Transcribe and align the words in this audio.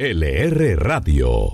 LR 0.00 0.76
Radio. 0.76 1.52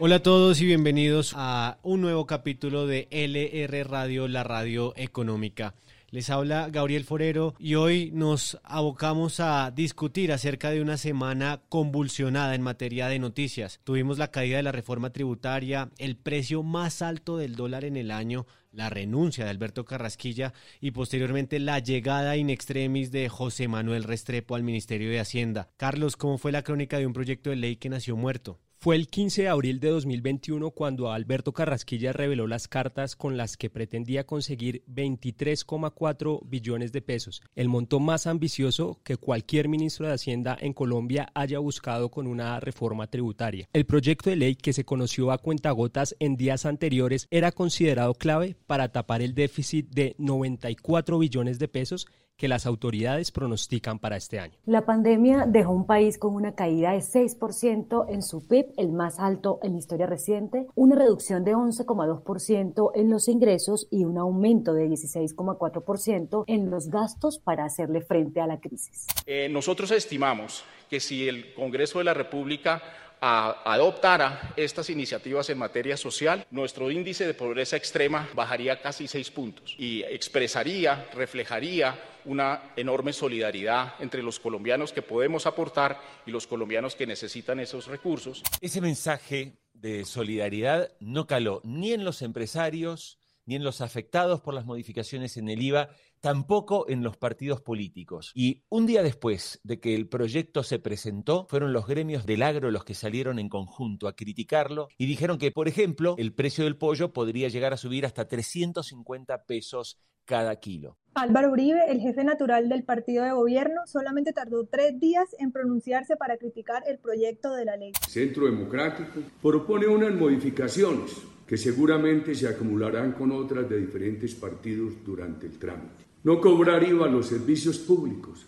Hola 0.00 0.16
a 0.16 0.22
todos 0.24 0.60
y 0.60 0.66
bienvenidos 0.66 1.32
a 1.36 1.78
un 1.84 2.00
nuevo 2.00 2.26
capítulo 2.26 2.88
de 2.88 3.06
LR 3.12 3.84
Radio, 3.84 4.26
la 4.26 4.42
radio 4.42 4.92
económica. 4.96 5.74
Les 6.10 6.30
habla 6.30 6.68
Gabriel 6.70 7.02
Forero 7.02 7.54
y 7.58 7.74
hoy 7.74 8.12
nos 8.14 8.58
abocamos 8.62 9.40
a 9.40 9.72
discutir 9.72 10.30
acerca 10.32 10.70
de 10.70 10.80
una 10.80 10.98
semana 10.98 11.62
convulsionada 11.68 12.54
en 12.54 12.62
materia 12.62 13.08
de 13.08 13.18
noticias. 13.18 13.80
Tuvimos 13.82 14.16
la 14.16 14.30
caída 14.30 14.58
de 14.58 14.62
la 14.62 14.70
reforma 14.70 15.10
tributaria, 15.10 15.90
el 15.98 16.16
precio 16.16 16.62
más 16.62 17.02
alto 17.02 17.38
del 17.38 17.56
dólar 17.56 17.84
en 17.84 17.96
el 17.96 18.12
año, 18.12 18.46
la 18.70 18.88
renuncia 18.88 19.44
de 19.44 19.50
Alberto 19.50 19.84
Carrasquilla 19.84 20.52
y 20.80 20.92
posteriormente 20.92 21.58
la 21.58 21.80
llegada 21.80 22.36
in 22.36 22.50
extremis 22.50 23.10
de 23.10 23.28
José 23.28 23.66
Manuel 23.66 24.04
Restrepo 24.04 24.54
al 24.54 24.62
Ministerio 24.62 25.10
de 25.10 25.18
Hacienda. 25.18 25.70
Carlos, 25.76 26.16
¿cómo 26.16 26.38
fue 26.38 26.52
la 26.52 26.62
crónica 26.62 26.98
de 26.98 27.06
un 27.06 27.14
proyecto 27.14 27.50
de 27.50 27.56
ley 27.56 27.76
que 27.76 27.88
nació 27.88 28.16
muerto? 28.16 28.60
Fue 28.78 28.94
el 28.94 29.08
15 29.08 29.42
de 29.42 29.48
abril 29.48 29.80
de 29.80 29.88
2021 29.88 30.70
cuando 30.70 31.10
Alberto 31.10 31.52
Carrasquilla 31.52 32.12
reveló 32.12 32.46
las 32.46 32.68
cartas 32.68 33.16
con 33.16 33.36
las 33.36 33.56
que 33.56 33.70
pretendía 33.70 34.26
conseguir 34.26 34.84
23,4 34.86 36.40
billones 36.44 36.92
de 36.92 37.00
pesos, 37.00 37.42
el 37.54 37.68
monto 37.68 38.00
más 38.00 38.26
ambicioso 38.26 39.00
que 39.02 39.16
cualquier 39.16 39.68
ministro 39.68 40.06
de 40.06 40.12
Hacienda 40.12 40.56
en 40.60 40.74
Colombia 40.74 41.32
haya 41.34 41.58
buscado 41.58 42.10
con 42.10 42.26
una 42.26 42.60
reforma 42.60 43.06
tributaria. 43.06 43.66
El 43.72 43.86
proyecto 43.86 44.30
de 44.30 44.36
ley 44.36 44.54
que 44.54 44.74
se 44.74 44.84
conoció 44.84 45.32
a 45.32 45.38
cuentagotas 45.38 46.14
en 46.20 46.36
días 46.36 46.66
anteriores 46.66 47.26
era 47.30 47.52
considerado 47.52 48.14
clave 48.14 48.56
para 48.66 48.92
tapar 48.92 49.22
el 49.22 49.34
déficit 49.34 49.88
de 49.88 50.14
94 50.18 51.18
billones 51.18 51.58
de 51.58 51.68
pesos 51.68 52.06
que 52.36 52.48
las 52.48 52.66
autoridades 52.66 53.32
pronostican 53.32 53.98
para 53.98 54.16
este 54.16 54.38
año. 54.38 54.54
La 54.66 54.84
pandemia 54.84 55.46
dejó 55.46 55.72
un 55.72 55.86
país 55.86 56.18
con 56.18 56.34
una 56.34 56.54
caída 56.54 56.92
de 56.92 56.98
6% 56.98 58.06
en 58.10 58.22
su 58.22 58.46
PIB, 58.46 58.74
el 58.76 58.92
más 58.92 59.18
alto 59.18 59.58
en 59.62 59.72
la 59.72 59.78
historia 59.78 60.06
reciente, 60.06 60.66
una 60.74 60.96
reducción 60.96 61.44
de 61.44 61.54
11,2% 61.54 62.92
en 62.94 63.10
los 63.10 63.28
ingresos 63.28 63.88
y 63.90 64.04
un 64.04 64.18
aumento 64.18 64.74
de 64.74 64.86
16,4% 64.88 66.44
en 66.46 66.70
los 66.70 66.88
gastos 66.88 67.38
para 67.38 67.64
hacerle 67.64 68.02
frente 68.02 68.40
a 68.40 68.46
la 68.46 68.60
crisis. 68.60 69.06
Eh, 69.24 69.48
nosotros 69.50 69.90
estimamos 69.90 70.64
que 70.90 71.00
si 71.00 71.28
el 71.28 71.54
Congreso 71.54 71.98
de 71.98 72.04
la 72.04 72.14
República 72.14 72.82
adoptara 73.20 74.54
estas 74.56 74.90
iniciativas 74.90 75.48
en 75.50 75.58
materia 75.58 75.96
social, 75.96 76.46
nuestro 76.50 76.90
índice 76.90 77.26
de 77.26 77.34
pobreza 77.34 77.76
extrema 77.76 78.28
bajaría 78.34 78.80
casi 78.80 79.08
seis 79.08 79.30
puntos 79.30 79.74
y 79.78 80.02
expresaría, 80.02 81.08
reflejaría 81.14 81.98
una 82.26 82.72
enorme 82.76 83.12
solidaridad 83.12 83.94
entre 84.00 84.22
los 84.22 84.40
colombianos 84.40 84.92
que 84.92 85.02
podemos 85.02 85.46
aportar 85.46 86.00
y 86.26 86.30
los 86.30 86.46
colombianos 86.46 86.96
que 86.96 87.06
necesitan 87.06 87.60
esos 87.60 87.86
recursos. 87.86 88.42
Ese 88.60 88.80
mensaje 88.80 89.54
de 89.72 90.04
solidaridad 90.04 90.90
no 91.00 91.26
caló 91.26 91.60
ni 91.64 91.92
en 91.92 92.04
los 92.04 92.22
empresarios, 92.22 93.18
ni 93.44 93.54
en 93.54 93.64
los 93.64 93.80
afectados 93.80 94.40
por 94.40 94.54
las 94.54 94.64
modificaciones 94.64 95.36
en 95.36 95.48
el 95.48 95.62
IVA, 95.62 95.90
tampoco 96.26 96.88
en 96.88 97.04
los 97.04 97.16
partidos 97.16 97.60
políticos. 97.60 98.32
Y 98.34 98.64
un 98.68 98.84
día 98.84 99.04
después 99.04 99.60
de 99.62 99.78
que 99.78 99.94
el 99.94 100.08
proyecto 100.08 100.64
se 100.64 100.80
presentó, 100.80 101.46
fueron 101.48 101.72
los 101.72 101.86
gremios 101.86 102.26
del 102.26 102.42
agro 102.42 102.72
los 102.72 102.84
que 102.84 102.94
salieron 102.94 103.38
en 103.38 103.48
conjunto 103.48 104.08
a 104.08 104.16
criticarlo 104.16 104.88
y 104.98 105.06
dijeron 105.06 105.38
que, 105.38 105.52
por 105.52 105.68
ejemplo, 105.68 106.16
el 106.18 106.34
precio 106.34 106.64
del 106.64 106.76
pollo 106.76 107.12
podría 107.12 107.46
llegar 107.46 107.72
a 107.72 107.76
subir 107.76 108.04
hasta 108.04 108.26
350 108.26 109.44
pesos 109.44 110.00
cada 110.24 110.56
kilo. 110.56 110.98
Álvaro 111.14 111.52
Uribe, 111.52 111.92
el 111.92 112.00
jefe 112.00 112.24
natural 112.24 112.68
del 112.68 112.82
partido 112.82 113.22
de 113.22 113.30
gobierno, 113.30 113.82
solamente 113.86 114.32
tardó 114.32 114.66
tres 114.66 114.98
días 114.98 115.28
en 115.38 115.52
pronunciarse 115.52 116.16
para 116.16 116.38
criticar 116.38 116.82
el 116.88 116.98
proyecto 116.98 117.54
de 117.54 117.66
la 117.66 117.76
ley. 117.76 117.92
Centro 118.08 118.46
Democrático 118.46 119.20
propone 119.40 119.86
unas 119.86 120.12
modificaciones 120.12 121.12
que 121.46 121.56
seguramente 121.56 122.34
se 122.34 122.48
acumularán 122.48 123.12
con 123.12 123.30
otras 123.30 123.68
de 123.70 123.78
diferentes 123.78 124.34
partidos 124.34 124.94
durante 125.04 125.46
el 125.46 125.56
trámite. 125.56 126.05
No 126.26 126.40
cobrar 126.40 126.82
IVA 126.82 127.06
a 127.06 127.08
los 127.08 127.28
servicios 127.28 127.78
públicos, 127.78 128.46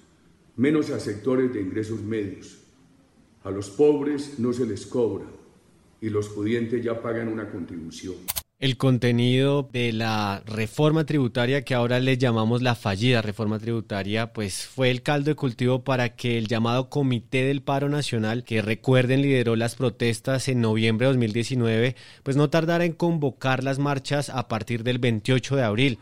menos 0.57 0.91
a 0.91 0.99
sectores 0.99 1.55
de 1.55 1.61
ingresos 1.61 2.03
medios. 2.03 2.59
A 3.45 3.53
los 3.53 3.71
pobres 3.71 4.41
no 4.41 4.53
se 4.53 4.67
les 4.67 4.85
cobra 4.85 5.27
y 6.01 6.11
los 6.11 6.29
pudientes 6.29 6.83
ya 6.83 7.01
pagan 7.01 7.29
una 7.29 7.49
contribución. 7.49 8.17
El 8.59 8.77
contenido 8.79 9.69
de 9.73 9.93
la 9.93 10.43
reforma 10.45 11.07
tributaria 11.07 11.63
que 11.63 11.77
ahora 11.77 12.01
le 12.01 12.19
llamamos 12.19 12.63
la 12.63 12.75
fallida 12.75 13.23
reforma 13.23 13.61
tributaria, 13.61 14.33
pues 14.33 14.67
fue 14.67 14.91
el 14.91 15.03
caldo 15.03 15.31
de 15.31 15.37
cultivo 15.37 15.85
para 15.85 16.17
que 16.17 16.37
el 16.37 16.49
llamado 16.49 16.91
Comité 16.91 17.45
del 17.45 17.63
Paro 17.63 17.89
Nacional, 17.89 18.43
que 18.43 18.61
recuerden 18.61 19.23
lideró 19.23 19.55
las 19.55 19.77
protestas 19.77 20.49
en 20.49 20.61
noviembre 20.61 21.07
de 21.07 21.13
2019, 21.13 21.95
pues 22.25 22.37
no 22.37 22.51
tardara 22.51 22.85
en 22.85 22.93
convocar 22.93 23.63
las 23.63 23.79
marchas 23.79 24.31
a 24.31 24.49
partir 24.49 24.83
del 24.83 24.99
28 24.99 25.55
de 25.55 25.63
abril. 25.63 25.99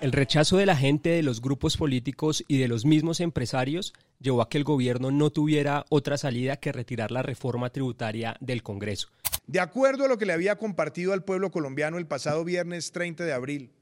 El 0.00 0.12
rechazo 0.12 0.58
de 0.58 0.66
la 0.66 0.76
gente, 0.76 1.08
de 1.08 1.24
los 1.24 1.40
grupos 1.40 1.76
políticos 1.76 2.44
y 2.46 2.58
de 2.58 2.68
los 2.68 2.84
mismos 2.84 3.18
empresarios 3.18 3.92
llevó 4.20 4.42
a 4.42 4.48
que 4.48 4.56
el 4.56 4.62
gobierno 4.62 5.10
no 5.10 5.30
tuviera 5.30 5.86
otra 5.88 6.16
salida 6.16 6.58
que 6.58 6.70
retirar 6.70 7.10
la 7.10 7.22
reforma 7.22 7.70
tributaria 7.70 8.36
del 8.38 8.62
Congreso. 8.62 9.08
De 9.48 9.58
acuerdo 9.58 10.04
a 10.04 10.08
lo 10.08 10.16
que 10.16 10.24
le 10.26 10.32
había 10.32 10.56
compartido 10.56 11.12
al 11.12 11.24
pueblo 11.24 11.50
colombiano 11.50 11.98
el 11.98 12.06
pasado 12.06 12.44
viernes 12.44 12.92
30 12.92 13.24
de 13.24 13.32
abril, 13.32 13.72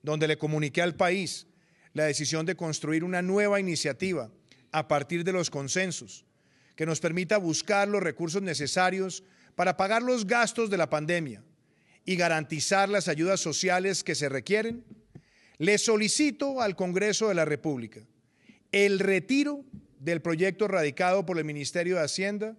donde 0.00 0.28
le 0.28 0.38
comuniqué 0.38 0.80
al 0.80 0.94
país 0.94 1.48
la 1.92 2.04
decisión 2.04 2.46
de 2.46 2.54
construir 2.54 3.02
una 3.02 3.20
nueva 3.20 3.58
iniciativa 3.58 4.30
a 4.70 4.86
partir 4.86 5.24
de 5.24 5.32
los 5.32 5.50
consensos 5.50 6.24
que 6.76 6.86
nos 6.86 7.00
permita 7.00 7.36
buscar 7.36 7.88
los 7.88 8.00
recursos 8.00 8.42
necesarios 8.42 9.24
para 9.56 9.76
pagar 9.76 10.02
los 10.02 10.24
gastos 10.24 10.70
de 10.70 10.76
la 10.76 10.88
pandemia 10.88 11.42
y 12.04 12.14
garantizar 12.14 12.88
las 12.88 13.08
ayudas 13.08 13.40
sociales 13.40 14.04
que 14.04 14.14
se 14.14 14.28
requieren, 14.28 14.84
le 15.58 15.76
solicito 15.78 16.60
al 16.60 16.76
Congreso 16.76 17.28
de 17.28 17.34
la 17.34 17.44
República 17.44 18.00
el 18.72 18.98
retiro 18.98 19.64
del 19.98 20.20
proyecto 20.22 20.68
radicado 20.68 21.26
por 21.26 21.38
el 21.38 21.44
Ministerio 21.44 21.96
de 21.96 22.04
Hacienda 22.04 22.56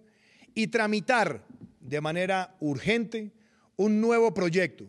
y 0.54 0.66
tramitar 0.66 1.46
de 1.80 2.00
manera 2.00 2.56
urgente 2.60 3.32
un 3.76 4.00
nuevo 4.00 4.34
proyecto, 4.34 4.86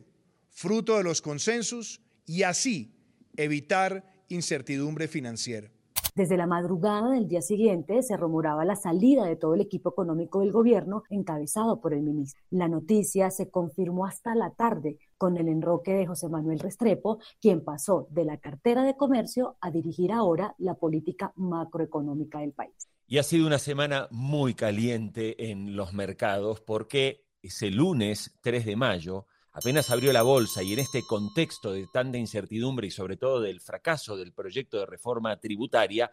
fruto 0.50 0.98
de 0.98 1.04
los 1.04 1.22
consensos, 1.22 2.02
y 2.26 2.44
así 2.44 2.94
evitar 3.38 4.06
incertidumbre 4.30 5.08
financiera. 5.08 5.70
Desde 6.14 6.36
la 6.36 6.46
madrugada 6.46 7.12
del 7.12 7.30
día 7.30 7.42
siguiente 7.42 8.04
se 8.04 8.18
rumoraba 8.18 8.66
la 8.66 8.76
salida 8.76 9.24
de 9.26 9.38
todo 9.38 9.54
el 9.54 9.62
equipo 9.62 9.92
económico 9.92 10.42
del 10.42 10.52
gobierno 10.52 11.04
encabezado 11.10 11.80
por 11.80 11.94
el 11.94 12.02
ministro. 12.02 12.42
La 12.50 12.68
noticia 12.68 13.32
se 13.32 13.50
confirmó 13.50 14.06
hasta 14.06 14.36
la 14.36 14.52
tarde 14.52 14.98
con 15.18 15.38
el 15.38 15.48
enroque 15.48 15.94
de 15.94 16.06
José 16.06 16.28
Manuel 16.28 16.60
Restrepo, 16.60 17.20
quien 17.40 17.64
pasó 17.64 18.08
de 18.10 18.26
la 18.26 18.38
cartera 18.38 18.84
de 18.84 18.98
comercio 18.98 19.56
a 19.62 19.72
dirigir 19.72 20.12
ahora 20.12 20.54
la 20.58 20.74
política 20.74 21.32
macroeconómica 21.38 22.40
del 22.40 22.52
país. 22.52 22.90
Y 23.08 23.18
ha 23.18 23.24
sido 23.24 23.48
una 23.48 23.60
semana 23.60 24.10
muy 24.12 24.54
caliente 24.54 25.50
en 25.50 25.78
los 25.78 25.94
mercados 25.94 26.60
porque 26.60 27.26
ese 27.42 27.72
lunes 27.72 28.38
3 28.42 28.66
de 28.66 28.76
mayo 28.76 29.28
apenas 29.54 29.90
abrió 29.90 30.14
la 30.14 30.22
bolsa 30.22 30.64
y 30.64 30.74
en 30.74 30.80
este 30.80 31.04
contexto 31.04 31.74
de 31.74 31.88
tanta 31.88 32.18
incertidumbre 32.18 32.88
y 32.88 32.92
sobre 32.92 33.18
todo 33.18 33.42
del 33.42 33.60
fracaso 33.60 34.18
del 34.18 34.34
proyecto 34.34 34.80
de 34.80 34.86
reforma 34.86 35.40
tributaria, 35.40 36.12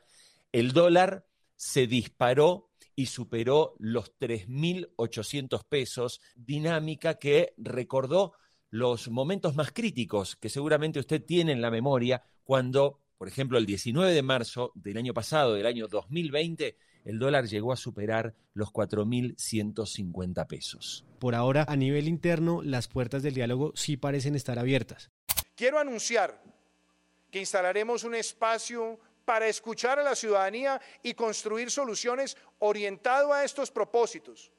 el 0.52 0.72
dólar 0.72 1.26
se 1.54 1.86
disparó 1.86 2.70
y 2.94 3.06
superó 3.06 3.74
los 3.78 4.18
3.800 4.18 5.64
pesos, 5.68 6.20
dinámica 6.34 7.14
que 7.14 7.54
recordó 7.56 8.32
los 8.70 9.08
momentos 9.08 9.54
más 9.54 9.72
críticos 9.72 10.36
que 10.36 10.48
seguramente 10.48 10.98
usted 10.98 11.24
tiene 11.24 11.52
en 11.52 11.62
la 11.62 11.70
memoria 11.70 12.22
cuando, 12.44 13.00
por 13.16 13.28
ejemplo, 13.28 13.58
el 13.58 13.66
19 13.66 14.12
de 14.12 14.22
marzo 14.22 14.72
del 14.74 14.98
año 14.98 15.14
pasado, 15.14 15.54
del 15.54 15.66
año 15.66 15.86
2020, 15.88 16.76
el 17.04 17.18
dólar 17.18 17.46
llegó 17.46 17.72
a 17.72 17.76
superar 17.76 18.34
los 18.54 18.70
4.150 18.70 20.46
pesos. 20.46 21.04
Por 21.18 21.34
ahora, 21.34 21.64
a 21.68 21.76
nivel 21.76 22.08
interno, 22.08 22.62
las 22.62 22.88
puertas 22.88 23.22
del 23.22 23.34
diálogo 23.34 23.72
sí 23.74 23.96
parecen 23.96 24.34
estar 24.34 24.58
abiertas. 24.58 25.10
Quiero 25.54 25.78
anunciar 25.78 26.40
que 27.30 27.40
instalaremos 27.40 28.04
un 28.04 28.14
espacio 28.14 28.98
para 29.24 29.46
escuchar 29.46 29.98
a 29.98 30.02
la 30.02 30.14
ciudadanía 30.14 30.80
y 31.02 31.14
construir 31.14 31.70
soluciones 31.70 32.36
orientado 32.60 33.32
a 33.32 33.44
estos 33.44 33.70
propósitos, 33.70 34.52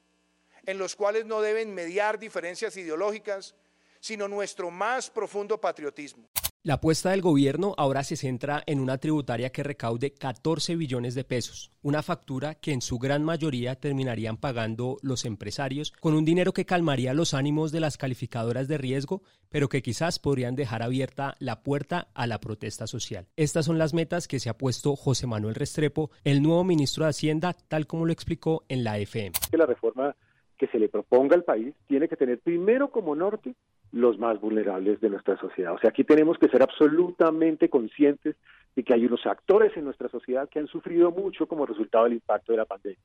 en 0.66 0.78
los 0.78 0.96
cuales 0.96 1.26
no 1.26 1.42
deben 1.42 1.74
mediar 1.74 2.20
diferencias 2.20 2.78
ideológicas, 2.78 3.56
sino 4.00 4.28
nuestro 4.28 4.70
más 4.70 5.10
profundo 5.10 5.60
patriotismo. 5.60 6.30
La 6.62 6.74
apuesta 6.74 7.12
del 7.12 7.22
gobierno 7.22 7.74
ahora 7.78 8.04
se 8.04 8.18
centra 8.18 8.62
en 8.66 8.82
una 8.82 8.98
tributaria 8.98 9.50
que 9.50 9.64
recaude 9.64 10.14
14 10.14 10.76
billones 10.76 11.16
de 11.16 11.24
pesos, 11.24 11.72
una 11.82 12.04
factura 12.04 12.56
que 12.56 12.74
en 12.74 12.82
su 12.82 13.00
gran 13.00 13.24
mayoría 13.24 13.76
terminarían 13.80 14.36
pagando 14.36 14.98
los 15.02 15.24
empresarios 15.24 15.94
con 16.02 16.16
un 16.16 16.26
dinero 16.26 16.52
que 16.52 16.66
calmaría 16.66 17.14
los 17.14 17.34
ánimos 17.34 17.72
de 17.72 17.80
las 17.80 17.96
calificadoras 17.96 18.68
de 18.68 18.78
riesgo, 18.78 19.22
pero 19.48 19.70
que 19.70 19.82
quizás 19.82 20.20
podrían 20.20 20.56
dejar 20.56 20.84
abierta 20.84 21.36
la 21.40 21.64
puerta 21.64 22.10
a 22.14 22.28
la 22.28 22.42
protesta 22.42 22.88
social. 22.88 23.26
Estas 23.38 23.66
son 23.66 23.78
las 23.78 23.94
metas 23.94 24.28
que 24.28 24.42
se 24.42 24.50
ha 24.50 24.58
puesto 24.58 24.98
José 24.98 25.28
Manuel 25.28 25.56
Restrepo, 25.56 26.12
el 26.26 26.42
nuevo 26.42 26.66
ministro 26.66 27.06
de 27.06 27.12
Hacienda, 27.12 27.54
tal 27.54 27.88
como 27.88 28.06
lo 28.06 28.12
explicó 28.12 28.66
en 28.68 28.84
la 28.84 28.98
FM. 28.98 29.32
La 29.54 29.66
reforma 29.66 30.14
que 30.58 30.68
se 30.68 30.78
le 30.78 30.90
proponga 30.90 31.38
al 31.38 31.46
país 31.46 31.74
tiene 31.88 32.10
que 32.10 32.18
tener 32.18 32.40
primero 32.40 32.92
como 32.92 33.16
norte 33.16 33.56
los 33.92 34.18
más 34.20 34.40
vulnerables 34.40 35.00
de 35.02 35.10
nuestra 35.10 35.38
sociedad. 35.40 35.74
O 35.74 35.80
sea, 35.80 35.90
aquí 35.90 36.04
tenemos 36.04 36.38
que 36.38 36.48
ser 36.48 36.62
absolutamente 36.62 37.70
conscientes 37.70 38.36
de 38.76 38.84
que 38.84 38.94
hay 38.94 39.06
unos 39.06 39.26
actores 39.26 39.76
en 39.76 39.86
nuestra 39.86 40.10
sociedad 40.10 40.48
que 40.50 40.60
han 40.60 40.68
sufrido 40.68 41.12
mucho 41.12 41.48
como 41.48 41.66
resultado 41.66 42.04
del 42.04 42.14
impacto 42.14 42.52
de 42.52 42.58
la 42.58 42.66
pandemia. 42.66 43.00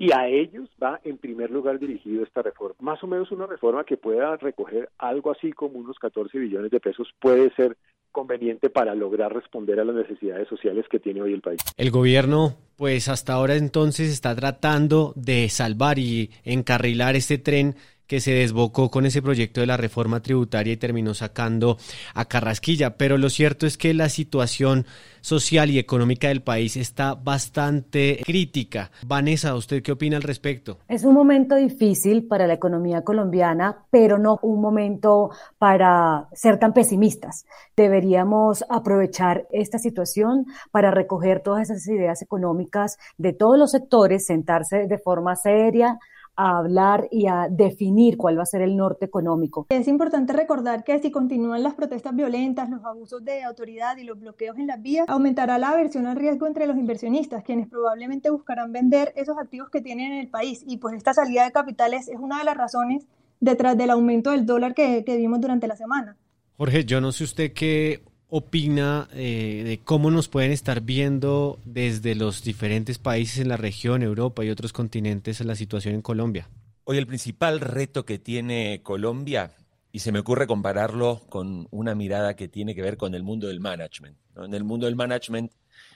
Y 0.00 0.12
a 0.12 0.28
ellos 0.28 0.68
va 0.80 1.00
en 1.02 1.18
primer 1.18 1.50
lugar 1.50 1.78
dirigido 1.78 2.22
esta 2.22 2.42
reforma. 2.42 2.76
Más 2.80 3.02
o 3.02 3.08
menos 3.08 3.32
una 3.32 3.46
reforma 3.46 3.82
que 3.84 3.96
pueda 3.96 4.36
recoger 4.36 4.90
algo 4.98 5.32
así 5.32 5.52
como 5.52 5.78
unos 5.78 5.98
14 5.98 6.38
billones 6.38 6.70
de 6.70 6.78
pesos 6.78 7.08
puede 7.18 7.52
ser 7.54 7.76
conveniente 8.12 8.70
para 8.70 8.94
lograr 8.94 9.34
responder 9.34 9.80
a 9.80 9.84
las 9.84 9.94
necesidades 9.94 10.48
sociales 10.48 10.86
que 10.90 11.00
tiene 11.00 11.20
hoy 11.20 11.32
el 11.32 11.40
país. 11.40 11.60
El 11.76 11.90
gobierno, 11.90 12.54
pues 12.76 13.08
hasta 13.08 13.32
ahora 13.32 13.56
entonces 13.56 14.10
está 14.10 14.34
tratando 14.34 15.12
de 15.16 15.48
salvar 15.48 15.98
y 15.98 16.30
encarrilar 16.44 17.16
este 17.16 17.38
tren 17.38 17.74
que 18.08 18.20
se 18.20 18.32
desbocó 18.32 18.90
con 18.90 19.06
ese 19.06 19.22
proyecto 19.22 19.60
de 19.60 19.66
la 19.66 19.76
reforma 19.76 20.20
tributaria 20.20 20.72
y 20.72 20.76
terminó 20.78 21.14
sacando 21.14 21.76
a 22.14 22.24
Carrasquilla. 22.24 22.96
Pero 22.96 23.18
lo 23.18 23.28
cierto 23.30 23.66
es 23.66 23.76
que 23.76 23.94
la 23.94 24.08
situación 24.08 24.86
social 25.20 25.68
y 25.70 25.78
económica 25.78 26.28
del 26.28 26.42
país 26.42 26.76
está 26.76 27.14
bastante 27.14 28.22
crítica. 28.24 28.90
Vanessa, 29.06 29.54
¿usted 29.54 29.82
qué 29.82 29.92
opina 29.92 30.16
al 30.16 30.22
respecto? 30.22 30.78
Es 30.88 31.04
un 31.04 31.12
momento 31.12 31.54
difícil 31.54 32.26
para 32.26 32.46
la 32.46 32.54
economía 32.54 33.02
colombiana, 33.02 33.84
pero 33.90 34.18
no 34.18 34.38
un 34.42 34.60
momento 34.62 35.30
para 35.58 36.28
ser 36.32 36.58
tan 36.58 36.72
pesimistas. 36.72 37.44
Deberíamos 37.76 38.64
aprovechar 38.70 39.46
esta 39.50 39.78
situación 39.78 40.46
para 40.70 40.90
recoger 40.90 41.42
todas 41.42 41.68
esas 41.68 41.86
ideas 41.88 42.22
económicas 42.22 42.96
de 43.18 43.34
todos 43.34 43.58
los 43.58 43.72
sectores, 43.72 44.24
sentarse 44.24 44.86
de 44.86 44.98
forma 44.98 45.36
seria, 45.36 45.98
a 46.38 46.56
hablar 46.56 47.08
y 47.10 47.26
a 47.26 47.48
definir 47.50 48.16
cuál 48.16 48.38
va 48.38 48.44
a 48.44 48.46
ser 48.46 48.62
el 48.62 48.76
norte 48.76 49.04
económico. 49.04 49.66
Es 49.70 49.88
importante 49.88 50.32
recordar 50.32 50.84
que 50.84 50.96
si 51.00 51.10
continúan 51.10 51.64
las 51.64 51.74
protestas 51.74 52.14
violentas, 52.14 52.70
los 52.70 52.84
abusos 52.84 53.24
de 53.24 53.42
autoridad 53.42 53.96
y 53.96 54.04
los 54.04 54.20
bloqueos 54.20 54.56
en 54.56 54.68
las 54.68 54.80
vías, 54.80 55.04
aumentará 55.08 55.58
la 55.58 55.70
aversión 55.70 56.06
al 56.06 56.16
riesgo 56.16 56.46
entre 56.46 56.68
los 56.68 56.76
inversionistas, 56.76 57.42
quienes 57.42 57.66
probablemente 57.66 58.30
buscarán 58.30 58.72
vender 58.72 59.12
esos 59.16 59.36
activos 59.36 59.68
que 59.68 59.80
tienen 59.80 60.12
en 60.12 60.18
el 60.20 60.28
país. 60.28 60.62
Y 60.64 60.76
pues 60.76 60.94
esta 60.94 61.12
salida 61.12 61.44
de 61.44 61.50
capitales 61.50 62.08
es 62.08 62.20
una 62.20 62.38
de 62.38 62.44
las 62.44 62.56
razones 62.56 63.08
detrás 63.40 63.76
del 63.76 63.90
aumento 63.90 64.30
del 64.30 64.46
dólar 64.46 64.74
que, 64.74 65.02
que 65.04 65.16
vimos 65.16 65.40
durante 65.40 65.66
la 65.66 65.74
semana. 65.74 66.16
Jorge, 66.56 66.84
yo 66.84 67.00
no 67.00 67.10
sé 67.10 67.24
usted 67.24 67.52
qué 67.52 68.04
opina 68.28 69.08
eh, 69.14 69.62
de 69.64 69.78
cómo 69.78 70.10
nos 70.10 70.28
pueden 70.28 70.52
estar 70.52 70.82
viendo 70.82 71.58
desde 71.64 72.14
los 72.14 72.44
diferentes 72.44 72.98
países 72.98 73.38
en 73.38 73.48
la 73.48 73.56
región, 73.56 74.02
Europa 74.02 74.44
y 74.44 74.50
otros 74.50 74.72
continentes, 74.72 75.40
la 75.44 75.54
situación 75.54 75.94
en 75.94 76.02
Colombia? 76.02 76.48
Hoy 76.84 76.98
el 76.98 77.06
principal 77.06 77.60
reto 77.60 78.04
que 78.04 78.18
tiene 78.18 78.80
Colombia, 78.82 79.52
y 79.92 80.00
se 80.00 80.12
me 80.12 80.18
ocurre 80.18 80.46
compararlo 80.46 81.22
con 81.28 81.66
una 81.70 81.94
mirada 81.94 82.36
que 82.36 82.48
tiene 82.48 82.74
que 82.74 82.82
ver 82.82 82.96
con 82.96 83.14
el 83.14 83.22
mundo 83.22 83.48
del 83.48 83.60
management. 83.60 84.16
En 84.36 84.54
el 84.54 84.64
mundo 84.64 84.86
del 84.86 84.96
management 84.96 85.52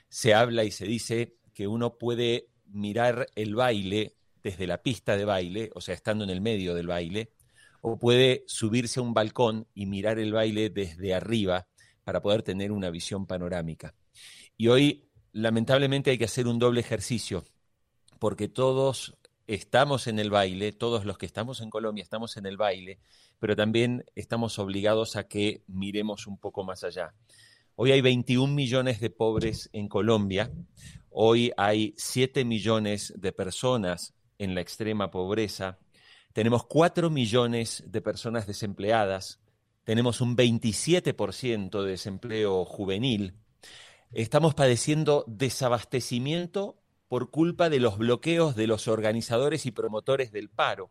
se 0.09 0.35
habla 0.35 0.65
y 0.65 0.71
se 0.71 0.87
dice 0.87 1.37
que 1.55 1.67
uno 1.67 1.99
puede 1.99 2.49
mirar 2.67 3.29
el 3.35 3.55
baile 3.55 4.15
desde 4.43 4.67
la 4.67 4.79
pista 4.83 5.17
de 5.17 5.25
baile, 5.25 5.71
o 5.75 5.81
sea, 5.81 5.95
estando 5.95 6.25
en 6.25 6.31
el 6.31 6.41
medio 6.41 6.75
del 6.75 6.87
baile, 6.87 7.31
o 7.83 7.99
puede 7.99 8.45
subirse 8.47 9.01
a 9.01 9.03
un 9.03 9.13
balcón 9.13 9.67
y 9.75 9.87
mirar 9.87 10.19
el 10.19 10.33
baile 10.33 10.71
desde 10.71 11.15
arriba 11.15 11.67
para 12.05 12.23
poder 12.23 12.43
tener 12.43 12.73
una 12.73 12.91
visión 12.91 13.27
panorámica. 13.27 13.95
Y 14.57 14.69
hoy, 14.69 15.09
lamentablemente, 15.33 16.11
hay 16.11 16.19
que 16.19 16.25
hacer 16.25 16.47
un 16.47 16.59
doble 16.59 16.81
ejercicio, 16.81 17.45
porque 18.19 18.49
todos 18.49 19.17
estamos 19.47 20.07
en 20.07 20.19
el 20.19 20.31
baile, 20.31 20.73
todos 20.73 21.05
los 21.05 21.19
que 21.19 21.27
estamos 21.27 21.61
en 21.61 21.71
Colombia 21.71 22.03
estamos 22.03 22.37
en 22.37 22.47
el 22.47 22.57
baile, 22.57 22.99
pero 23.39 23.57
también 23.57 24.05
estamos 24.15 24.59
obligados 24.59 25.17
a 25.17 25.27
que 25.27 25.65
miremos 25.67 26.27
un 26.27 26.39
poco 26.39 26.65
más 26.65 26.85
allá. 26.85 27.15
Hoy 27.75 27.93
hay 27.93 28.01
21 28.01 28.53
millones 28.53 29.01
de 29.01 29.11
pobres 29.11 29.69
en 29.73 29.89
Colombia, 29.89 30.51
hoy 31.11 31.53
hay 31.57 31.95
7 31.97 32.45
millones 32.45 33.13
de 33.17 33.33
personas 33.33 34.15
en 34.39 34.55
la 34.55 34.61
extrema 34.61 35.11
pobreza, 35.11 35.79
tenemos 36.33 36.65
4 36.65 37.11
millones 37.11 37.85
de 37.87 38.01
personas 38.01 38.47
desempleadas, 38.47 39.42
tenemos 39.85 40.21
un 40.21 40.37
27% 40.37 41.83
de 41.83 41.91
desempleo 41.91 42.65
juvenil, 42.65 43.35
estamos 44.13 44.55
padeciendo 44.55 45.25
desabastecimiento 45.27 46.77
por 47.09 47.31
culpa 47.31 47.69
de 47.69 47.81
los 47.81 47.99
bloqueos 47.99 48.57
de 48.57 48.67
los 48.67 48.89
organizadores 48.89 49.67
y 49.67 49.71
promotores 49.71 50.33
del 50.33 50.49
paro. 50.49 50.91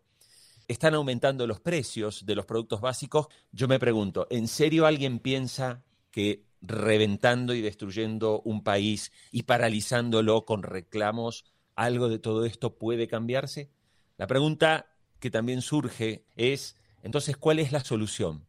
Están 0.67 0.93
aumentando 0.93 1.47
los 1.47 1.59
precios 1.59 2.25
de 2.25 2.35
los 2.35 2.45
productos 2.45 2.79
básicos. 2.79 3.27
Yo 3.51 3.67
me 3.67 3.79
pregunto, 3.79 4.27
¿en 4.29 4.47
serio 4.47 4.85
alguien 4.85 5.19
piensa 5.19 5.83
que 6.11 6.45
reventando 6.61 7.55
y 7.55 7.61
destruyendo 7.61 8.41
un 8.45 8.63
país 8.63 9.11
y 9.31 9.43
paralizándolo 9.43 10.45
con 10.45 10.63
reclamos, 10.63 11.45
algo 11.75 12.07
de 12.07 12.19
todo 12.19 12.45
esto 12.45 12.77
puede 12.77 13.07
cambiarse? 13.07 13.71
La 14.17 14.27
pregunta 14.27 14.93
que 15.19 15.31
también 15.31 15.61
surge 15.61 16.25
es, 16.35 16.77
entonces, 17.01 17.35
¿cuál 17.35 17.59
es 17.59 17.71
la 17.71 17.83
solución? 17.83 18.45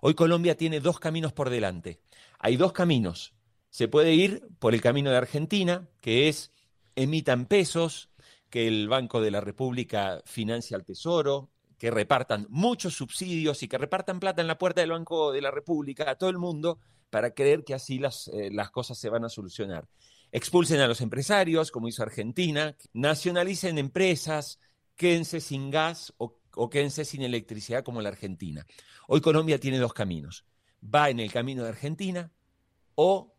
Hoy 0.00 0.14
Colombia 0.14 0.56
tiene 0.56 0.80
dos 0.80 0.98
caminos 1.00 1.32
por 1.32 1.50
delante. 1.50 2.00
Hay 2.38 2.56
dos 2.56 2.72
caminos. 2.72 3.34
Se 3.70 3.88
puede 3.88 4.14
ir 4.14 4.46
por 4.58 4.74
el 4.74 4.80
camino 4.80 5.10
de 5.10 5.16
Argentina, 5.16 5.88
que 6.00 6.28
es 6.28 6.52
emitan 6.94 7.46
pesos, 7.46 8.10
que 8.50 8.68
el 8.68 8.88
Banco 8.88 9.20
de 9.20 9.30
la 9.30 9.40
República 9.40 10.22
financie 10.24 10.76
al 10.76 10.84
Tesoro, 10.84 11.50
que 11.78 11.90
repartan 11.90 12.46
muchos 12.50 12.94
subsidios 12.94 13.62
y 13.62 13.68
que 13.68 13.78
repartan 13.78 14.20
plata 14.20 14.40
en 14.40 14.46
la 14.46 14.58
puerta 14.58 14.80
del 14.80 14.92
Banco 14.92 15.32
de 15.32 15.42
la 15.42 15.50
República 15.50 16.08
a 16.08 16.16
todo 16.16 16.30
el 16.30 16.38
mundo 16.38 16.78
para 17.10 17.34
creer 17.34 17.64
que 17.64 17.74
así 17.74 17.98
las, 17.98 18.28
eh, 18.28 18.50
las 18.52 18.70
cosas 18.70 18.98
se 18.98 19.08
van 19.08 19.24
a 19.24 19.28
solucionar. 19.28 19.88
Expulsen 20.32 20.80
a 20.80 20.88
los 20.88 21.00
empresarios, 21.00 21.70
como 21.70 21.88
hizo 21.88 22.02
Argentina, 22.02 22.76
nacionalicen 22.92 23.78
empresas, 23.78 24.58
quédense 24.96 25.40
sin 25.40 25.70
gas 25.70 26.12
o 26.16 26.38
o 26.56 26.70
quédense 26.70 27.04
sin 27.04 27.22
electricidad 27.22 27.84
como 27.84 28.02
la 28.02 28.10
Argentina. 28.10 28.66
Hoy 29.08 29.20
Colombia 29.20 29.58
tiene 29.58 29.78
dos 29.78 29.92
caminos. 29.92 30.44
Va 30.82 31.10
en 31.10 31.20
el 31.20 31.32
camino 31.32 31.62
de 31.62 31.70
Argentina 31.70 32.32
o 32.94 33.34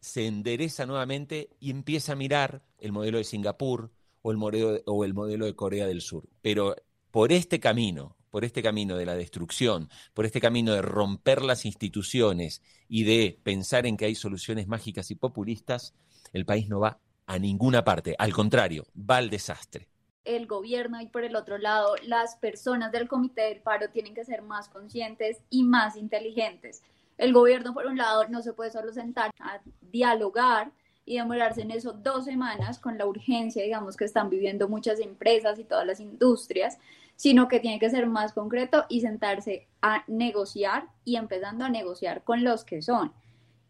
se 0.00 0.26
endereza 0.26 0.86
nuevamente 0.86 1.50
y 1.58 1.70
empieza 1.70 2.12
a 2.12 2.16
mirar 2.16 2.62
el 2.78 2.92
modelo 2.92 3.18
de 3.18 3.24
Singapur 3.24 3.90
o 4.22 4.30
el 4.30 4.36
modelo 4.36 4.72
de, 4.72 4.82
o 4.86 5.04
el 5.04 5.14
modelo 5.14 5.46
de 5.46 5.54
Corea 5.54 5.86
del 5.86 6.00
Sur. 6.00 6.28
Pero 6.42 6.76
por 7.10 7.32
este 7.32 7.60
camino, 7.60 8.16
por 8.30 8.44
este 8.44 8.62
camino 8.62 8.96
de 8.96 9.06
la 9.06 9.14
destrucción, 9.14 9.88
por 10.14 10.26
este 10.26 10.40
camino 10.40 10.72
de 10.74 10.82
romper 10.82 11.42
las 11.42 11.64
instituciones 11.64 12.62
y 12.88 13.04
de 13.04 13.40
pensar 13.42 13.86
en 13.86 13.96
que 13.96 14.04
hay 14.04 14.14
soluciones 14.14 14.68
mágicas 14.68 15.10
y 15.10 15.14
populistas, 15.14 15.94
el 16.32 16.44
país 16.44 16.68
no 16.68 16.80
va 16.80 17.00
a 17.26 17.38
ninguna 17.38 17.84
parte. 17.84 18.14
Al 18.18 18.32
contrario, 18.32 18.86
va 18.96 19.16
al 19.16 19.30
desastre 19.30 19.88
el 20.26 20.46
gobierno 20.46 21.00
y 21.00 21.06
por 21.06 21.24
el 21.24 21.36
otro 21.36 21.58
lado 21.58 21.94
las 22.02 22.36
personas 22.36 22.92
del 22.92 23.08
comité 23.08 23.42
del 23.42 23.60
paro 23.60 23.88
tienen 23.90 24.14
que 24.14 24.24
ser 24.24 24.42
más 24.42 24.68
conscientes 24.68 25.38
y 25.50 25.64
más 25.64 25.96
inteligentes. 25.96 26.82
El 27.18 27.32
gobierno, 27.32 27.72
por 27.72 27.86
un 27.86 27.96
lado, 27.96 28.28
no 28.28 28.42
se 28.42 28.52
puede 28.52 28.70
solo 28.70 28.92
sentar 28.92 29.30
a 29.40 29.60
dialogar 29.80 30.70
y 31.06 31.16
demorarse 31.16 31.62
en 31.62 31.70
eso 31.70 31.92
dos 31.92 32.24
semanas 32.24 32.78
con 32.78 32.98
la 32.98 33.06
urgencia, 33.06 33.62
digamos, 33.62 33.96
que 33.96 34.04
están 34.04 34.28
viviendo 34.28 34.68
muchas 34.68 35.00
empresas 35.00 35.58
y 35.58 35.64
todas 35.64 35.86
las 35.86 36.00
industrias, 36.00 36.78
sino 37.14 37.48
que 37.48 37.60
tiene 37.60 37.78
que 37.78 37.88
ser 37.88 38.06
más 38.06 38.32
concreto 38.32 38.84
y 38.88 39.00
sentarse 39.00 39.68
a 39.80 40.04
negociar 40.08 40.88
y 41.04 41.16
empezando 41.16 41.64
a 41.64 41.70
negociar 41.70 42.24
con 42.24 42.44
los 42.44 42.64
que 42.64 42.82
son. 42.82 43.12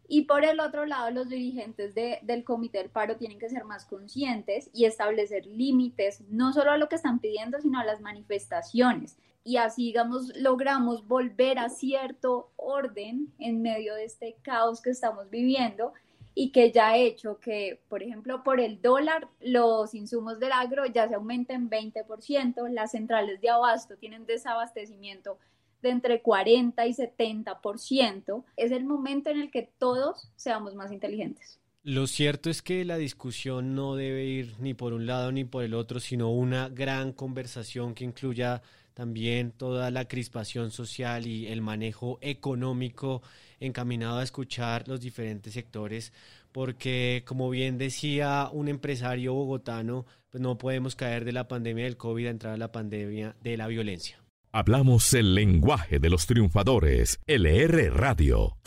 Y 0.07 0.21
por 0.23 0.45
el 0.45 0.59
otro 0.59 0.85
lado, 0.85 1.11
los 1.11 1.27
dirigentes 1.27 1.93
del 1.93 2.43
comité 2.45 2.77
del 2.77 2.89
paro 2.89 3.17
tienen 3.17 3.39
que 3.39 3.49
ser 3.49 3.65
más 3.65 3.85
conscientes 3.85 4.69
y 4.73 4.85
establecer 4.85 5.45
límites, 5.45 6.21
no 6.29 6.53
solo 6.53 6.71
a 6.71 6.77
lo 6.77 6.87
que 6.87 6.95
están 6.95 7.19
pidiendo, 7.19 7.59
sino 7.59 7.79
a 7.79 7.85
las 7.85 7.99
manifestaciones. 7.99 9.17
Y 9.43 9.57
así, 9.57 9.85
digamos, 9.85 10.35
logramos 10.37 11.07
volver 11.07 11.59
a 11.59 11.69
cierto 11.69 12.51
orden 12.55 13.33
en 13.39 13.61
medio 13.61 13.95
de 13.95 14.05
este 14.05 14.35
caos 14.41 14.81
que 14.81 14.89
estamos 14.91 15.29
viviendo 15.29 15.93
y 16.33 16.51
que 16.51 16.71
ya 16.71 16.89
ha 16.89 16.97
hecho 16.97 17.39
que, 17.39 17.81
por 17.89 18.03
ejemplo, 18.03 18.43
por 18.43 18.59
el 18.59 18.81
dólar, 18.81 19.27
los 19.41 19.95
insumos 19.95 20.39
del 20.39 20.51
agro 20.51 20.85
ya 20.85 21.07
se 21.07 21.15
aumenten 21.15 21.69
20%, 21.69 22.69
las 22.69 22.91
centrales 22.91 23.41
de 23.41 23.49
abasto 23.49 23.97
tienen 23.97 24.25
desabastecimiento 24.25 25.39
de 25.81 25.89
entre 25.89 26.21
40 26.21 26.85
y 26.87 26.93
70%, 26.93 28.43
es 28.55 28.71
el 28.71 28.85
momento 28.85 29.29
en 29.29 29.41
el 29.41 29.51
que 29.51 29.69
todos 29.77 30.29
seamos 30.35 30.75
más 30.75 30.91
inteligentes. 30.91 31.59
Lo 31.83 32.05
cierto 32.05 32.49
es 32.49 32.61
que 32.61 32.83
la 32.83 32.97
discusión 32.97 33.73
no 33.73 33.95
debe 33.95 34.25
ir 34.25 34.55
ni 34.59 34.73
por 34.73 34.91
un 34.91 35.05
lado 35.05 35.31
ni 35.31 35.45
por 35.45 35.63
el 35.63 35.73
otro, 35.73 36.01
sino 36.01 36.31
una 36.31 36.67
gran 36.67 37.13
conversación 37.13 37.93
que 37.93 38.03
incluya 38.03 38.61
también 38.93 39.51
toda 39.51 39.89
la 39.89 40.05
crispación 40.05 40.71
social 40.71 41.27
y 41.27 41.47
el 41.47 41.61
manejo 41.61 42.17
económico 42.19 43.21
encaminado 43.59 44.17
a 44.17 44.23
escuchar 44.23 44.87
los 44.87 44.99
diferentes 44.99 45.53
sectores, 45.53 46.11
porque 46.51 47.23
como 47.25 47.49
bien 47.49 47.77
decía 47.77 48.49
un 48.51 48.67
empresario 48.67 49.33
bogotano, 49.33 50.05
pues 50.29 50.41
no 50.41 50.57
podemos 50.57 50.95
caer 50.95 51.25
de 51.25 51.31
la 51.31 51.47
pandemia 51.47 51.85
del 51.85 51.95
COVID 51.95 52.25
a 52.25 52.31
entrar 52.31 52.53
a 52.55 52.57
la 52.57 52.71
pandemia 52.71 53.35
de 53.41 53.55
la 53.55 53.67
violencia. 53.67 54.19
Hablamos 54.59 55.13
el 55.13 55.35
lenguaje 55.35 55.99
de 55.99 56.09
los 56.09 56.25
triunfadores, 56.25 57.19
LR 57.27 57.91
Radio. 57.91 58.57